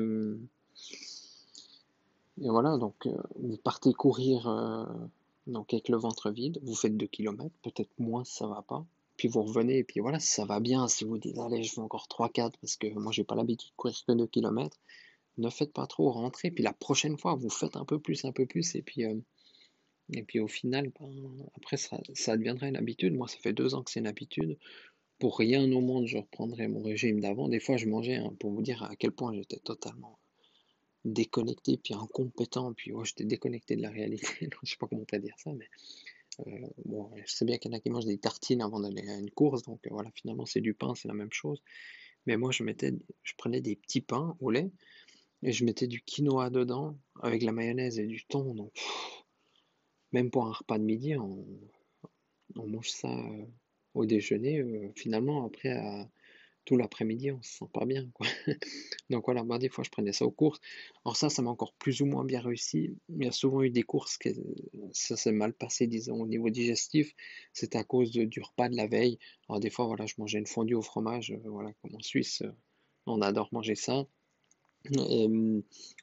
voilà, 2.49 2.77
donc 2.77 3.09
vous 3.37 3.57
partez 3.57 3.93
courir 3.95 4.47
donc 5.47 5.73
avec 5.73 5.89
le 5.89 5.97
ventre 5.97 6.31
vide, 6.31 6.59
vous 6.63 6.75
faites 6.75 6.97
2 6.97 7.07
km, 7.07 7.55
peut-être 7.63 7.91
moins 7.99 8.25
ça 8.25 8.47
va 8.47 8.63
pas. 8.63 8.87
Puis 9.17 9.29
vous 9.29 9.43
revenez 9.43 9.79
et 9.79 9.85
puis 9.85 10.01
voilà, 10.01 10.19
ça 10.19 10.45
va 10.45 10.61
bien. 10.61 10.89
Si 10.89 11.05
vous 11.05 11.19
dites 11.19 11.39
allez, 11.39 11.63
je 11.63 11.73
fais 11.73 11.81
encore 11.81 12.07
3-4 12.09 12.53
parce 12.61 12.77
que 12.77 12.89
moi 12.99 13.13
j'ai 13.13 13.25
pas 13.25 13.35
l'habitude 13.35 13.71
de 13.71 13.77
courir 13.77 13.97
que 14.07 14.13
2 14.13 14.27
km, 14.27 14.79
ne 15.39 15.51
faites 15.51 15.73
pas 15.73 15.87
trop, 15.87 16.11
rentrez. 16.11 16.51
Puis 16.51 16.65
la 16.65 16.73
prochaine 16.73 17.19
fois, 17.19 17.35
vous 17.35 17.51
faites 17.51 17.77
un 17.77 17.85
peu 17.85 17.99
plus, 17.99 18.25
un 18.25 18.33
peu 18.33 18.47
plus. 18.47 18.75
Et 18.75 18.83
puis, 18.83 19.05
euh, 19.05 19.19
et 20.13 20.23
puis 20.23 20.41
au 20.41 20.49
final, 20.49 20.93
ben, 21.01 21.47
après 21.57 21.77
ça, 21.77 21.99
ça 22.15 22.37
deviendra 22.37 22.69
une 22.69 22.77
habitude. 22.77 23.15
Moi, 23.15 23.29
ça 23.29 23.39
fait 23.39 23.53
deux 23.53 23.75
ans 23.75 23.83
que 23.83 23.91
c'est 23.91 24.01
une 24.01 24.07
habitude. 24.07 24.59
Pour 25.19 25.39
rien 25.39 25.71
au 25.73 25.81
monde, 25.81 26.07
je 26.07 26.19
reprendrai 26.19 26.69
mon 26.69 26.83
régime 26.83 27.21
d'avant. 27.21 27.49
Des 27.49 27.61
fois, 27.61 27.77
je 27.77 27.87
mangeais, 27.87 28.17
hein, 28.17 28.35
pour 28.41 28.51
vous 28.51 28.63
dire 28.63 28.83
à 28.83 28.97
quel 28.97 29.13
point 29.13 29.33
j'étais 29.35 29.59
totalement 29.59 30.19
déconnecté, 31.05 31.77
puis 31.77 31.95
incompétent, 31.95 32.73
puis 32.75 32.93
ouais, 32.93 33.05
j'étais 33.05 33.25
déconnecté 33.25 33.77
de 33.77 33.83
la 33.83 33.91
réalité. 33.91 34.27
je 34.63 34.71
sais 34.71 34.77
pas 34.79 34.87
comment 34.87 35.03
on 35.03 35.05
peut 35.05 35.19
dire 35.19 35.35
ça, 35.39 35.53
mais 35.53 35.69
euh, 36.47 36.67
bon, 36.85 37.11
je 37.25 37.33
sais 37.33 37.45
bien 37.45 37.59
qu'il 37.59 37.71
y 37.71 37.75
en 37.75 37.77
a 37.77 37.81
qui 37.81 37.91
mangent 37.91 38.07
des 38.07 38.19
tartines 38.19 38.63
avant 38.63 38.81
d'aller 38.81 39.09
à 39.09 39.19
une 39.19 39.31
course, 39.31 39.63
donc 39.63 39.87
euh, 39.87 39.91
voilà, 39.91 40.11
finalement 40.15 40.47
c'est 40.47 40.61
du 40.61 40.75
pain, 40.75 40.95
c'est 40.95 41.09
la 41.09 41.15
même 41.15 41.33
chose. 41.33 41.63
Mais 42.27 42.37
moi 42.37 42.53
je 42.53 42.63
mettais, 42.63 42.93
je 43.23 43.35
prenais 43.37 43.61
des 43.61 43.77
petits 43.77 44.01
pains 44.01 44.37
au 44.41 44.51
lait 44.51 44.71
et 45.43 45.53
je 45.53 45.65
mettais 45.65 45.89
du 45.89 46.01
quinoa 46.03 46.51
dedans 46.51 46.97
avec 47.21 47.43
la 47.43 47.53
mayonnaise 47.53 47.99
et 47.99 48.07
du 48.07 48.25
thon, 48.25 48.55
donc 48.55 48.73
même 50.13 50.31
pour 50.31 50.47
un 50.47 50.53
repas 50.53 50.79
de 50.79 50.85
midi, 50.85 51.17
on, 51.17 51.45
on 52.57 52.67
mange 52.69 52.91
ça 52.91 53.09
euh, 53.09 53.45
au 53.95 54.07
déjeuner. 54.07 54.65
finalement 54.95 55.45
après 55.45 55.71
à 55.71 56.09
tout 56.65 56.77
l'après-midi, 56.77 57.33
on 57.33 57.43
se 57.43 57.59
sent 57.59 57.71
pas 57.73 57.85
bien. 57.85 58.07
Donc 59.11 59.25
voilà, 59.25 59.43
moi 59.45 59.59
des 59.59 59.69
fois 59.69 59.85
je 59.85 59.91
prenais 59.91 60.13
ça 60.13 60.25
aux 60.25 60.31
courses. 60.31 60.61
Alors 61.05 61.17
ça, 61.17 61.29
ça 61.29 61.43
m'a 61.43 61.51
encore 61.51 61.73
plus 61.75 62.01
ou 62.01 62.07
moins 62.07 62.25
bien 62.25 62.41
réussi. 62.41 62.97
Il 63.09 63.25
y 63.25 63.29
a 63.29 63.33
souvent 63.33 63.63
eu 63.63 63.71
des 63.71 63.83
courses 63.83 64.17
que 64.17 64.31
ça 64.93 65.17
s'est 65.17 65.33
mal 65.33 65.53
passé, 65.53 65.87
disons, 65.87 66.21
au 66.21 66.27
niveau 66.27 66.51
digestif. 66.51 67.15
C'est 67.53 67.77
à 67.77 67.85
cause 67.85 68.11
du 68.11 68.41
repas 68.41 68.69
de 68.69 68.77
la 68.77 68.87
veille. 68.87 69.19
Alors 69.49 69.61
des 69.61 69.71
fois, 69.71 69.87
voilà, 69.87 70.07
je 70.07 70.15
mangeais 70.19 70.39
une 70.39 70.47
fondue 70.47 70.75
au 70.75 70.83
fromage, 70.83 71.33
euh, 71.33 71.49
voilà, 71.49 71.73
comme 71.83 71.95
en 71.95 72.01
Suisse, 72.01 72.43
euh, 72.43 72.53
on 73.07 73.21
adore 73.23 73.49
manger 73.53 73.75
ça. 73.75 74.07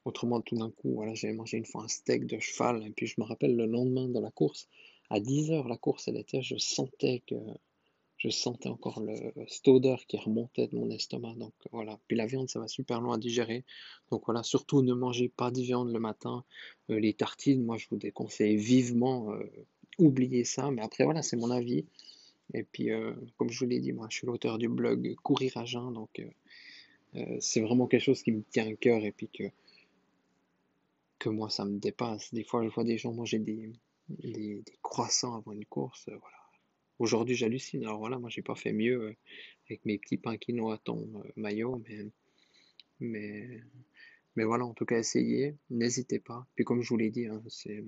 Autrement, 0.06 0.42
tout 0.42 0.56
d'un 0.56 0.72
coup, 0.72 0.94
voilà, 0.94 1.14
j'avais 1.14 1.34
mangé 1.34 1.58
une 1.58 1.66
fois 1.66 1.84
un 1.84 1.88
steak 1.88 2.26
de 2.26 2.40
cheval, 2.40 2.86
et 2.86 2.92
puis 2.92 3.08
je 3.08 3.16
me 3.18 3.26
rappelle 3.26 3.56
le 3.56 3.66
lendemain 3.66 4.08
de 4.08 4.20
la 4.20 4.32
course, 4.32 4.70
à 5.10 5.20
10h, 5.20 5.68
la 5.68 5.78
course 5.78 6.08
elle 6.08 6.18
était, 6.18 6.42
je 6.42 6.58
sentais 6.58 7.24
que 7.28 7.36
je 8.20 8.30
sentais 8.30 8.68
encore 8.68 9.00
le, 9.00 9.16
cette 9.48 9.68
odeur 9.70 10.06
qui 10.06 10.18
remontait 10.18 10.68
de 10.68 10.76
mon 10.76 10.90
estomac. 10.92 11.36
Donc 11.36 11.54
voilà. 11.72 11.98
Puis 12.08 12.18
la 12.18 12.26
viande, 12.26 12.50
ça 12.50 12.60
va 12.60 12.68
super 12.68 13.00
loin 13.00 13.16
à 13.16 13.18
digérer. 13.18 13.64
Donc 14.12 14.24
voilà, 14.26 14.44
surtout 14.44 14.82
ne 14.82 14.94
mangez 14.94 15.30
pas 15.30 15.52
de 15.52 15.62
viande 15.62 15.92
le 15.92 16.00
matin. 16.00 16.44
Euh, 16.90 17.00
les 17.00 17.14
tartines, 17.14 17.64
moi 17.64 17.78
je 17.78 17.88
vous 17.90 17.96
déconseille 17.96 18.58
vivement, 18.58 19.32
euh, 19.32 19.50
oubliez 19.98 20.44
ça. 20.44 20.70
Mais 20.70 20.82
après 20.82 21.06
voilà, 21.06 21.22
c'est 21.22 21.38
mon 21.38 21.50
avis. 21.50 21.86
Et 22.54 22.64
puis 22.64 22.92
euh, 22.92 23.14
comme 23.38 23.50
je 23.50 23.60
vous 23.60 23.70
l'ai 23.70 23.80
dit, 23.80 23.94
moi 23.94 24.08
je 24.10 24.18
suis 24.18 24.28
l'auteur 24.28 24.58
du 24.58 24.68
blog 24.68 25.16
Courir 25.24 25.56
à 25.56 25.66
jeun. 25.66 25.94
Donc 25.94 26.22
c'est 27.40 27.62
vraiment 27.62 27.88
quelque 27.88 28.04
chose 28.04 28.22
qui 28.22 28.32
me 28.32 28.44
tient 28.44 28.68
à 28.68 28.74
cœur 28.74 29.04
et 29.04 29.12
puis 29.12 29.30
que, 29.30 29.46
que 31.20 31.30
moi 31.30 31.50
ça 31.50 31.66
me 31.66 31.80
dépasse. 31.80 32.34
Des 32.34 32.44
fois 32.44 32.64
je 32.68 32.70
vois 32.70 32.84
des 32.84 32.98
gens 32.98 33.14
manger 33.14 33.40
des, 33.40 33.72
des, 34.10 34.62
des 34.62 34.80
croissants 34.84 35.36
avant 35.38 35.54
une 35.54 35.66
course. 35.66 36.06
voilà 36.08 36.39
Aujourd'hui, 37.00 37.36
j'hallucine. 37.36 37.86
Alors 37.86 38.00
voilà, 38.00 38.20
moi, 38.20 38.30
j'ai 38.30 38.42
pas 38.42 38.56
fait 38.56 38.74
mieux 38.74 39.02
euh, 39.02 39.16
avec 39.68 39.86
mes 39.86 39.98
petits 39.98 40.18
pains 40.18 40.36
quinoa 40.38 40.78
ton 40.80 41.10
euh, 41.16 41.32
maillot, 41.38 41.82
mais, 41.88 42.06
mais, 43.00 43.64
mais 44.36 44.44
voilà, 44.44 44.66
en 44.66 44.74
tout 44.74 44.86
cas, 44.86 45.00
essayez, 45.00 45.56
n'hésitez 45.70 46.20
pas. 46.20 46.46
Puis 46.56 46.66
comme 46.66 46.82
je 46.82 46.90
vous 46.90 46.98
l'ai 46.98 47.10
dit, 47.10 47.26
hein, 47.28 47.42
c'est 47.48 47.86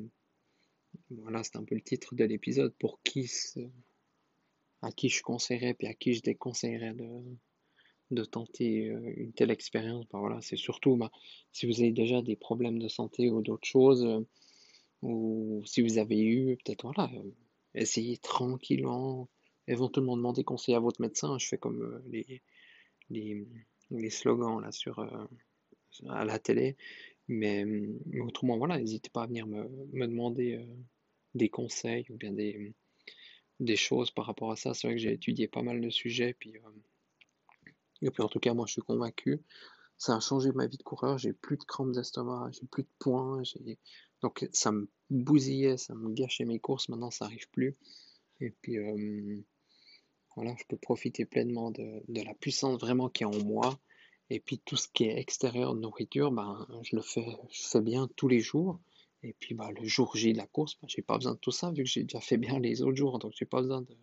voilà, 1.09 1.43
c'est 1.43 1.57
un 1.57 1.63
peu 1.63 1.75
le 1.75 1.81
titre 1.81 2.15
de 2.15 2.23
l'épisode 2.23 2.73
pour 2.79 3.01
qui 3.03 3.29
à 4.81 4.91
qui 4.91 5.09
je 5.09 5.21
conseillerais 5.21 5.73
puis 5.73 5.87
à 5.87 5.93
qui 5.93 6.13
je 6.13 6.21
déconseillerais 6.21 6.93
de, 6.93 7.07
de 8.11 8.23
tenter 8.23 8.89
euh, 8.89 9.13
une 9.17 9.33
telle 9.33 9.51
expérience. 9.51 10.05
Ben 10.11 10.19
voilà, 10.19 10.39
c'est 10.41 10.55
surtout 10.55 10.95
bah, 10.95 11.11
si 11.51 11.65
vous 11.65 11.81
avez 11.81 11.91
déjà 11.91 12.21
des 12.21 12.37
problèmes 12.37 12.79
de 12.79 12.87
santé 12.87 13.29
ou 13.29 13.41
d'autres 13.41 13.67
choses, 13.67 14.25
ou 15.01 15.61
si 15.65 15.81
vous 15.81 15.97
avez 15.97 16.19
eu, 16.19 16.57
peut-être 16.63 16.83
voilà, 16.83 17.11
essayez 17.75 18.17
tranquillement, 18.17 19.29
éventuellement 19.67 20.17
demander 20.17 20.43
conseil 20.43 20.75
à 20.75 20.79
votre 20.79 21.01
médecin. 21.01 21.37
Je 21.37 21.47
fais 21.47 21.57
comme 21.57 21.81
euh, 21.81 22.03
les, 22.07 22.41
les, 23.89 24.09
slogans 24.09 24.59
là 24.61 24.71
sur, 24.71 24.99
euh, 24.99 25.25
à 26.09 26.25
la 26.25 26.39
télé. 26.39 26.77
Mais, 27.27 27.65
autrement, 28.19 28.57
voilà, 28.57 28.77
n'hésitez 28.77 29.09
pas 29.09 29.23
à 29.23 29.27
venir 29.27 29.47
me, 29.47 29.63
me 29.93 30.07
demander 30.07 30.55
euh, 30.55 30.65
des 31.33 31.49
conseils 31.49 32.05
ou 32.09 32.17
bien 32.17 32.33
des, 32.33 32.73
des 33.59 33.75
choses 33.75 34.11
par 34.11 34.25
rapport 34.25 34.51
à 34.51 34.55
ça. 34.55 34.73
C'est 34.73 34.87
vrai 34.87 34.95
que 34.95 35.01
j'ai 35.01 35.13
étudié 35.13 35.47
pas 35.47 35.61
mal 35.61 35.79
de 35.79 35.89
sujets. 35.89 36.33
Puis, 36.33 36.55
et 38.01 38.11
puis 38.11 38.23
en 38.23 38.27
tout 38.27 38.39
cas, 38.39 38.53
moi 38.53 38.65
je 38.67 38.73
suis 38.73 38.81
convaincu. 38.81 39.39
Ça 39.97 40.15
a 40.15 40.19
changé 40.19 40.51
ma 40.51 40.65
vie 40.67 40.77
de 40.77 40.83
coureur. 40.83 41.17
J'ai 41.19 41.31
plus 41.31 41.57
de 41.57 41.63
crampes 41.63 41.91
d'estomac, 41.91 42.49
j'ai 42.51 42.65
plus 42.65 42.83
de 42.83 42.89
points, 42.99 43.43
donc 44.21 44.47
ça 44.53 44.71
me 44.71 44.89
bousillait, 45.09 45.77
ça 45.77 45.93
me 45.95 46.13
gâchait 46.13 46.45
mes 46.45 46.59
courses, 46.59 46.89
maintenant 46.89 47.11
ça 47.11 47.25
n'arrive 47.25 47.49
plus. 47.49 47.75
Et 48.39 48.49
puis 48.49 48.77
euh, 48.77 49.41
voilà, 50.35 50.55
je 50.57 50.63
peux 50.67 50.77
profiter 50.77 51.25
pleinement 51.25 51.71
de, 51.71 52.03
la 52.07 52.33
puissance 52.33 52.79
vraiment 52.79 53.09
qui 53.09 53.23
est 53.23 53.27
en 53.27 53.43
moi. 53.43 53.79
Et 54.29 54.39
puis 54.39 54.59
tout 54.59 54.77
ce 54.77 54.87
qui 54.87 55.05
est 55.05 55.19
extérieur 55.19 55.75
nourriture, 55.75 56.31
ben, 56.31 56.65
je 56.83 56.95
le 56.95 57.01
fais, 57.01 57.25
je 57.51 57.63
fais 57.67 57.81
bien 57.81 58.07
tous 58.15 58.27
les 58.27 58.39
jours. 58.39 58.79
Et 59.23 59.33
puis 59.39 59.53
bah, 59.55 59.69
le 59.71 59.85
jour 59.85 60.15
J 60.15 60.33
de 60.33 60.37
la 60.37 60.47
course, 60.47 60.77
ben, 60.81 60.87
j'ai 60.87 61.01
pas 61.01 61.17
besoin 61.17 61.33
de 61.33 61.39
tout 61.39 61.51
ça 61.51 61.71
vu 61.71 61.83
que 61.83 61.89
j'ai 61.89 62.03
déjà 62.03 62.21
fait 62.21 62.37
bien 62.37 62.59
les 62.59 62.81
autres 62.81 62.95
jours. 62.95 63.19
Donc 63.19 63.33
j'ai 63.35 63.45
pas 63.45 63.61
besoin 63.61 63.81
de, 63.81 63.97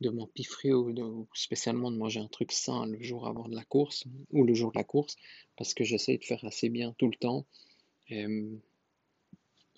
de 0.00 0.10
m'empiffrer 0.10 0.72
ou, 0.72 1.26
spécialement 1.34 1.90
de 1.90 1.96
manger 1.96 2.20
un 2.20 2.28
truc 2.28 2.52
sain 2.52 2.86
le 2.86 3.02
jour 3.02 3.26
avant 3.26 3.48
de 3.48 3.54
la 3.54 3.64
course 3.64 4.04
ou 4.30 4.44
le 4.44 4.54
jour 4.54 4.72
de 4.72 4.78
la 4.78 4.84
course 4.84 5.16
parce 5.56 5.74
que 5.74 5.84
j'essaie 5.84 6.16
de 6.16 6.24
faire 6.24 6.44
assez 6.44 6.68
bien 6.68 6.94
tout 6.98 7.08
le 7.08 7.16
temps. 7.16 7.46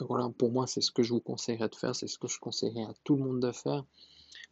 Voilà, 0.08 0.30
pour 0.38 0.50
moi, 0.52 0.66
c'est 0.66 0.80
ce 0.80 0.90
que 0.90 1.02
je 1.02 1.12
vous 1.12 1.20
conseillerais 1.20 1.68
de 1.68 1.74
faire, 1.74 1.94
c'est 1.94 2.06
ce 2.06 2.18
que 2.18 2.28
je 2.28 2.38
conseillerais 2.38 2.84
à 2.84 2.94
tout 3.04 3.16
le 3.16 3.24
monde 3.24 3.40
de 3.40 3.52
faire. 3.52 3.84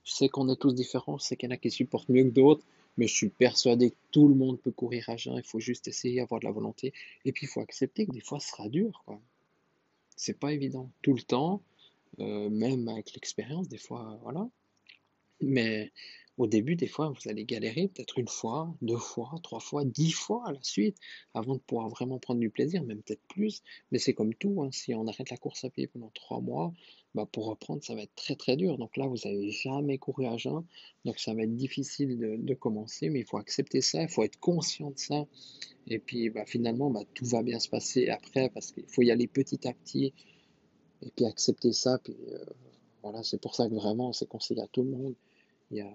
Je 0.05 0.13
sais 0.13 0.29
qu'on 0.29 0.49
est 0.49 0.57
tous 0.57 0.75
différents, 0.75 1.19
je 1.19 1.25
sais 1.25 1.37
qu'il 1.37 1.49
y 1.49 1.53
en 1.53 1.55
a 1.55 1.59
qui 1.59 1.71
supportent 1.71 2.09
mieux 2.09 2.25
que 2.25 2.31
d'autres, 2.31 2.65
mais 2.97 3.07
je 3.07 3.15
suis 3.15 3.29
persuadé 3.29 3.91
que 3.91 3.97
tout 4.11 4.29
le 4.29 4.35
monde 4.35 4.61
peut 4.61 4.71
courir 4.71 5.09
à 5.09 5.17
jeun, 5.17 5.37
il 5.37 5.43
faut 5.43 5.61
juste 5.61 5.89
essayer, 5.89 6.21
avoir 6.21 6.41
de 6.41 6.47
la 6.47 6.53
volonté, 6.53 6.93
et 7.25 7.33
puis 7.33 7.47
il 7.47 7.49
faut 7.49 7.61
accepter 7.61 8.07
que 8.07 8.13
des 8.13 8.21
fois 8.21 8.41
ce 8.41 8.49
sera 8.49 8.69
dur. 8.69 9.05
C'est 10.17 10.39
pas 10.39 10.53
évident 10.53 10.91
tout 11.03 11.15
le 11.15 11.23
temps, 11.23 11.63
euh, 12.19 12.51
même 12.51 12.89
avec 12.89 13.13
l'expérience, 13.15 13.69
des 13.69 13.79
fois, 13.79 14.19
voilà. 14.23 14.49
Mais 15.41 15.93
au 16.41 16.47
début, 16.47 16.75
des 16.75 16.87
fois, 16.87 17.11
vous 17.11 17.29
allez 17.29 17.45
galérer 17.45 17.89
peut-être 17.89 18.19
une 18.19 18.27
fois, 18.27 18.75
deux 18.81 18.97
fois, 18.97 19.31
trois 19.43 19.61
fois, 19.61 19.85
dix 19.85 20.11
fois 20.11 20.43
à 20.47 20.53
la 20.53 20.63
suite, 20.63 20.97
avant 21.35 21.55
de 21.55 21.61
pouvoir 21.61 21.91
vraiment 21.91 22.19
prendre 22.19 22.41
du 22.41 22.49
plaisir, 22.49 22.83
même 22.83 23.03
peut-être 23.03 23.21
plus. 23.29 23.63
Mais 23.93 23.99
c'est 23.99 24.15
comme 24.15 24.33
tout, 24.33 24.63
hein, 24.63 24.71
si 24.73 24.95
on 24.95 25.07
arrête 25.07 25.29
la 25.29 25.37
course 25.37 25.65
à 25.67 25.71
pied 25.71 25.87
pendant 25.87 26.11
trois 26.15 26.41
mois, 26.41 26.73
bah 27.15 27.29
pour 27.31 27.45
reprendre, 27.45 27.85
ça 27.85 27.95
va 27.95 28.01
être 28.01 28.15
très 28.15 28.37
très 28.37 28.57
dur. 28.57 28.79
Donc 28.79 28.97
là, 28.97 29.07
vous 29.07 29.19
n'avez 29.23 29.51
jamais 29.51 29.99
couru 29.99 30.25
à 30.25 30.39
jeun, 30.39 30.65
donc 31.05 31.19
ça 31.19 31.35
va 31.35 31.43
être 31.43 31.55
difficile 31.55 32.17
de, 32.19 32.55
commencer, 32.55 33.11
mais 33.11 33.21
il 33.21 33.27
faut 33.27 33.37
accepter 33.37 33.83
ça, 33.83 34.01
il 34.01 34.09
faut 34.09 34.23
être 34.23 34.41
conscient 34.41 34.93
de 34.93 34.99
ça. 34.99 35.27
Et 35.89 35.99
puis 35.99 36.31
bah, 36.31 36.47
finalement, 36.47 36.89
bah, 36.89 37.03
tout 37.13 37.27
va 37.27 37.43
bien 37.43 37.61
se 37.61 37.69
passer 37.69 38.09
après, 38.09 38.49
parce 38.49 38.73
qu'il 38.73 38.87
faut 38.87 39.03
y 39.03 39.11
aller 39.11 39.27
petit 39.27 39.69
à 39.69 39.75
petit, 39.75 40.15
et 41.03 41.11
puis 41.15 41.27
accepter 41.27 41.75
ça. 41.75 41.99
Euh, 42.09 42.45
voilà, 43.03 43.23
c'est 43.25 43.43
pour 43.43 43.55
ça 43.55 43.69
que 43.69 43.75
vraiment, 43.75 44.15
c'est 44.15 44.27
conseillé 44.27 44.63
à 44.63 44.69
tout 44.69 44.83
le 44.83 44.91
monde. 44.91 45.15
Il 45.71 45.79
y 45.79 45.81
a, 45.83 45.91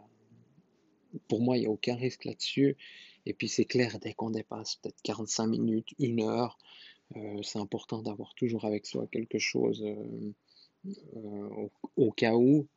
pour 1.28 1.42
moi, 1.42 1.58
il 1.58 1.62
n'y 1.62 1.66
a 1.68 1.72
aucun 1.72 1.96
risque 1.96 2.26
là-dessus. 2.26 2.78
Et 3.26 3.34
puis 3.34 3.48
c'est 3.50 3.66
clair, 3.66 4.00
dès 4.00 4.14
qu'on 4.14 4.30
dépasse 4.30 4.76
peut-être 4.76 5.02
45 5.04 5.48
minutes, 5.48 5.90
une 6.00 6.22
heure, 6.22 6.58
euh, 7.16 7.42
c'est 7.44 7.60
important 7.60 8.02
d'avoir 8.02 8.34
toujours 8.36 8.66
avec 8.66 8.86
soi 8.86 9.08
quelque 9.08 9.40
chose 9.40 9.84
euh, 9.84 10.34
euh, 11.16 11.68
au, 11.96 12.12
cas 12.12 12.36
où. 12.36 12.68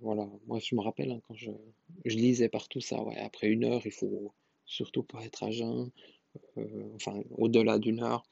voilà, 0.00 0.28
moi 0.46 0.58
je 0.58 0.74
me 0.74 0.80
rappelle 0.80 1.12
hein, 1.12 1.20
quand 1.26 1.34
je, 1.34 1.50
je, 2.04 2.16
lisais 2.16 2.48
partout 2.48 2.80
ça, 2.80 2.98
après 3.18 3.48
une 3.48 3.64
heure, 3.64 3.82
il 3.86 3.92
faut 3.92 4.32
surtout 4.66 5.02
pas 5.02 5.24
être 5.24 5.42
à 5.44 5.50
jeun, 5.50 5.90
enfin 6.94 7.22
au-delà 7.30 7.78
d'une 7.78 8.00
heure, 8.02 8.24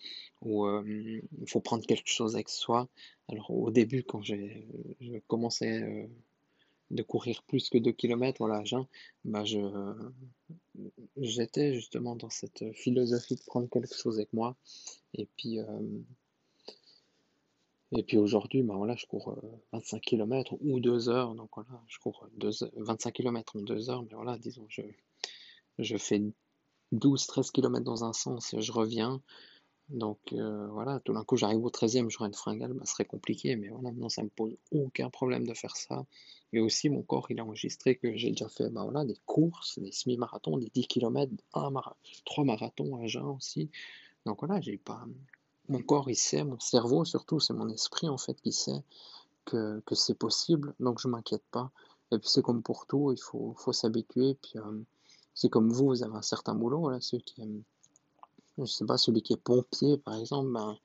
où 0.43 0.67
il 0.67 1.23
faut 1.47 1.61
prendre 1.61 1.87
quelque 1.87 2.09
chose 2.11 2.35
avec 2.35 2.49
soi. 2.49 2.89
Alors 3.29 3.51
au 3.51 3.71
début, 3.71 4.03
quand 4.03 4.23
je 4.23 4.37
commençais 5.27 6.09
de 6.91 7.03
courir 7.03 7.43
plus 7.45 7.71
que 7.71 7.79
2 7.79 7.93
km, 7.93 8.39
je, 9.45 9.59
j'étais 11.17 11.75
justement 11.75 12.17
dans 12.17 12.31
cette 12.31 12.73
philosophie 12.75 13.37
de 13.37 13.43
prendre 13.47 13.69
quelque 13.69 13.95
chose 13.95 14.19
avec 14.19 14.33
moi. 14.33 14.57
Et 15.15 15.27
puis, 15.37 15.61
euh, 15.61 15.81
et 17.93 18.03
aujourd'hui, 18.17 18.63
bah 18.63 18.75
je 18.97 19.07
cours 19.07 19.37
25 19.73 20.01
km 20.01 20.57
ou 20.61 20.81
2 20.81 21.09
heures. 21.09 21.35
Donc 21.35 21.51
voilà, 21.55 21.81
je 21.87 21.99
cours 21.99 22.29
25 22.77 23.13
km 23.13 23.57
en 23.57 23.61
2 23.61 23.91
heures, 23.91 24.03
mais 24.03 24.15
voilà, 24.15 24.37
disons, 24.39 24.67
je, 24.69 24.83
je 25.79 25.97
fais 25.97 26.23
12-13 26.93 27.51
km 27.53 27.85
dans 27.85 28.05
un 28.05 28.13
sens 28.13 28.53
et 28.55 28.61
je 28.61 28.73
reviens. 28.73 29.23
Donc 29.91 30.19
euh, 30.33 30.67
voilà, 30.69 31.01
tout 31.01 31.13
d'un 31.13 31.25
coup 31.25 31.37
j'arrive 31.37 31.65
au 31.65 31.71
13e, 31.71 32.09
j'aurai 32.09 32.29
une 32.29 32.35
fringale, 32.35 32.73
bah, 32.73 32.83
ce 32.87 32.93
serait 32.93 33.05
compliqué, 33.05 33.55
mais 33.57 33.69
voilà, 33.69 33.93
non, 33.93 34.09
ça 34.09 34.23
me 34.23 34.31
pose 34.31 34.57
aucun 34.73 35.11
problème 35.11 35.47
de 35.47 35.53
faire 35.53 35.77
ça. 35.77 36.07
Et 36.53 36.61
aussi 36.61 36.89
mon 36.89 37.03
corps 37.03 37.27
il 37.31 37.39
a 37.41 37.45
enregistré 37.45 37.97
que 37.97 38.17
j'ai 38.17 38.31
déjà 38.31 38.49
fait 38.49 38.71
bah, 38.71 38.83
voilà, 38.85 39.05
des 39.05 39.19
courses, 39.27 39.79
des 39.79 39.93
semi-marathons, 39.93 40.57
des 40.57 40.71
10 40.73 40.87
km, 40.87 41.33
un 41.53 41.73
3 42.25 42.45
marathons 42.45 42.97
à 42.97 43.07
jeun 43.07 43.27
aussi. 43.27 43.71
Donc 44.25 44.41
voilà, 44.41 44.61
j'ai 44.61 44.79
pas. 44.79 45.05
Mon 45.69 45.83
corps 45.83 46.09
il 46.09 46.17
sait, 46.17 46.45
mon 46.45 46.59
cerveau 46.61 47.05
surtout, 47.05 47.39
c'est 47.41 47.55
mon 47.55 47.69
esprit 47.69 48.09
en 48.09 48.19
fait 48.19 48.41
qui 48.41 48.53
sait 48.53 48.83
que, 49.45 49.81
que 49.87 49.95
c'est 49.95 50.15
possible, 50.19 50.75
donc 50.81 50.99
je 50.99 51.09
m'inquiète 51.09 51.45
pas. 51.51 51.71
Et 52.11 52.19
puis 52.19 52.29
c'est 52.31 52.43
comme 52.43 52.63
pour 52.63 52.87
tout, 52.87 53.13
il 53.13 53.21
faut, 53.21 53.55
faut 53.59 53.73
s'habituer. 53.73 54.39
Puis 54.43 54.59
euh, 54.59 54.83
c'est 55.35 55.51
comme 55.51 55.71
vous, 55.71 55.87
vous 55.87 56.03
avez 56.03 56.15
un 56.15 56.23
certain 56.23 56.55
boulot, 56.55 56.81
voilà, 56.81 57.01
ceux 57.01 57.19
qui 57.19 57.43
aiment 57.43 57.63
je 58.59 58.65
sais 58.65 58.85
pas, 58.85 58.99
celui 58.99 59.23
qui 59.23 59.33
est 59.33 59.43
pompier, 59.43 59.99
par 59.99 60.19
exemple, 60.19 60.53
ben, 60.53 60.79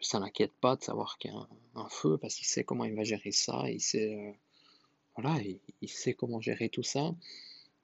ça 0.00 0.20
n'inquiète 0.20 0.52
pas 0.60 0.76
de 0.76 0.82
savoir 0.82 1.18
qu'il 1.18 1.30
y 1.30 1.34
a 1.34 1.48
un, 1.76 1.88
feu 1.88 2.18
parce 2.18 2.34
qu'il 2.34 2.46
sait 2.46 2.64
comment 2.64 2.84
il 2.84 2.94
va 2.94 3.04
gérer 3.04 3.32
ça, 3.32 3.70
il 3.70 3.80
sait, 3.80 4.14
euh, 4.14 4.32
voilà, 5.16 5.40
il, 5.80 5.88
sait 5.88 6.14
comment 6.14 6.40
gérer 6.40 6.68
tout 6.68 6.82
ça. 6.82 7.14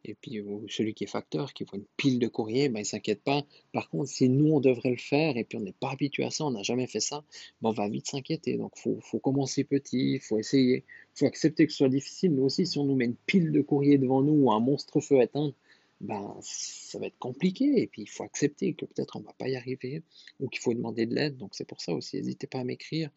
Et 0.05 0.15
puis 0.15 0.43
celui 0.69 0.95
qui 0.95 1.05
est 1.05 1.07
facteur, 1.07 1.53
qui 1.53 1.65
voit 1.65 1.79
une 1.79 1.85
pile 1.99 2.19
de 2.19 2.29
courrier, 2.29 2.69
ben, 2.71 2.81
il 2.81 2.87
s'inquiète 2.87 3.23
pas. 3.23 3.45
Par 3.73 3.91
contre, 3.91 4.09
si 4.09 4.29
nous 4.31 4.53
on 4.53 4.61
devrait 4.61 4.91
le 4.91 4.97
faire 4.97 5.37
et 5.37 5.45
puis 5.45 5.59
on 5.59 5.61
n'est 5.61 5.73
pas 5.73 5.91
habitué 5.91 6.25
à 6.25 6.31
ça, 6.31 6.45
on 6.45 6.53
n'a 6.53 6.63
jamais 6.63 6.87
fait 6.87 7.01
ça, 7.01 7.23
ben, 7.61 7.71
on 7.71 7.73
va 7.73 7.89
vite 7.89 8.07
s'inquiéter. 8.07 8.57
Donc 8.57 8.77
faut, 8.79 8.99
faut 9.03 9.19
commencer 9.19 9.65
petit, 9.65 10.19
faut 10.19 10.39
essayer, 10.39 10.85
faut 11.15 11.27
accepter 11.27 11.67
que 11.67 11.73
ce 11.73 11.79
soit 11.79 11.89
difficile. 11.89 12.35
Nous 12.35 12.45
aussi, 12.45 12.67
si 12.67 12.79
on 12.79 12.85
nous 12.85 12.97
met 12.97 13.07
une 13.07 13.17
pile 13.17 13.53
de 13.53 13.61
courrier 13.61 13.99
devant 13.99 14.23
nous 14.23 14.45
ou 14.45 14.53
un 14.53 14.61
monstre 14.61 15.01
feu 15.01 15.21
éteint, 15.21 15.53
ben, 16.01 16.37
ça 16.41 16.99
va 16.99 17.07
être 17.07 17.19
compliqué. 17.19 17.81
Et 17.83 17.87
puis, 17.87 18.03
il 18.03 18.09
faut 18.09 18.25
accepter 18.25 18.75
que 18.75 18.87
peut-être 18.87 19.17
on 19.17 19.21
ne 19.21 19.25
va 19.27 19.35
pas 19.35 19.49
y 19.49 19.57
arriver 19.57 20.03
ou 20.39 20.49
qu'il 20.49 20.61
faut 20.61 20.75
demander 20.75 21.07
de 21.07 21.15
l'aide. 21.15 21.37
Donc, 21.37 21.55
c'est 21.55 21.67
pour 21.67 21.81
ça 21.81 21.93
aussi, 21.93 22.17
n'hésitez 22.17 22.47
pas 22.47 22.61
à 22.61 22.65
m'écrire. 22.65 23.11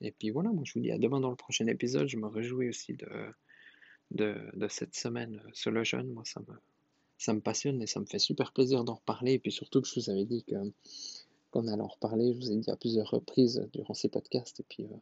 Et 0.00 0.12
puis 0.12 0.30
voilà, 0.30 0.50
moi 0.50 0.64
je 0.64 0.74
vous 0.74 0.80
dis 0.80 0.90
à 0.90 0.98
demain 0.98 1.20
dans 1.20 1.30
le 1.30 1.36
prochain 1.36 1.66
épisode. 1.66 2.08
Je 2.08 2.16
me 2.16 2.26
réjouis 2.26 2.68
aussi 2.68 2.94
de, 2.94 3.06
de, 4.54 4.68
cette 4.68 4.94
semaine 4.94 5.40
sur 5.52 5.70
le 5.70 5.84
jeûne. 5.84 6.12
Moi, 6.12 6.24
ça 6.26 6.40
me, 6.40 6.54
ça 7.18 7.32
me 7.32 7.40
passionne 7.40 7.80
et 7.80 7.86
ça 7.86 8.00
me 8.00 8.06
fait 8.06 8.18
super 8.18 8.52
plaisir 8.52 8.84
d'en 8.84 8.94
reparler. 8.94 9.34
Et 9.34 9.38
puis 9.38 9.52
surtout 9.52 9.80
que 9.80 9.88
je 9.88 9.94
vous 10.00 10.10
avais 10.10 10.24
dit 10.24 10.44
que 10.44 10.56
qu'on 11.50 11.68
allait 11.68 11.82
en 11.82 11.86
reparler. 11.86 12.34
Je 12.34 12.38
vous 12.38 12.52
ai 12.52 12.56
dit 12.56 12.70
à 12.70 12.76
plusieurs 12.76 13.08
reprises 13.08 13.66
durant 13.72 13.94
ces 13.94 14.08
podcasts. 14.08 14.60
Et 14.60 14.64
puis 14.68 14.84
euh, 14.84 14.96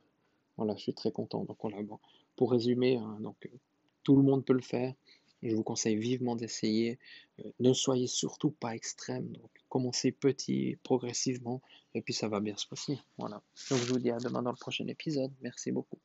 voilà, 0.56 0.76
je 0.76 0.82
suis 0.82 0.94
très 0.94 1.10
content. 1.10 1.44
Donc 1.44 1.56
voilà, 1.60 1.78
pour 2.36 2.52
résumer, 2.52 2.96
hein, 2.96 3.18
donc, 3.20 3.48
tout 4.04 4.16
le 4.16 4.22
monde 4.22 4.44
peut 4.44 4.52
le 4.52 4.62
faire. 4.62 4.94
Je 5.42 5.54
vous 5.54 5.64
conseille 5.64 5.96
vivement 5.96 6.36
d'essayer. 6.36 6.98
Euh, 7.40 7.50
ne 7.60 7.72
soyez 7.72 8.06
surtout 8.06 8.50
pas 8.50 8.74
extrême. 8.74 9.32
Commencez 9.68 10.12
petit, 10.12 10.76
progressivement, 10.82 11.62
et 11.94 12.02
puis 12.02 12.14
ça 12.14 12.28
va 12.28 12.40
bien 12.40 12.56
se 12.56 12.66
passer. 12.66 12.98
Voilà. 13.18 13.42
Donc, 13.70 13.80
je 13.80 13.92
vous 13.92 13.98
dis 13.98 14.10
à 14.10 14.18
demain 14.18 14.42
dans 14.42 14.52
le 14.52 14.56
prochain 14.56 14.86
épisode. 14.86 15.32
Merci 15.40 15.72
beaucoup. 15.72 15.98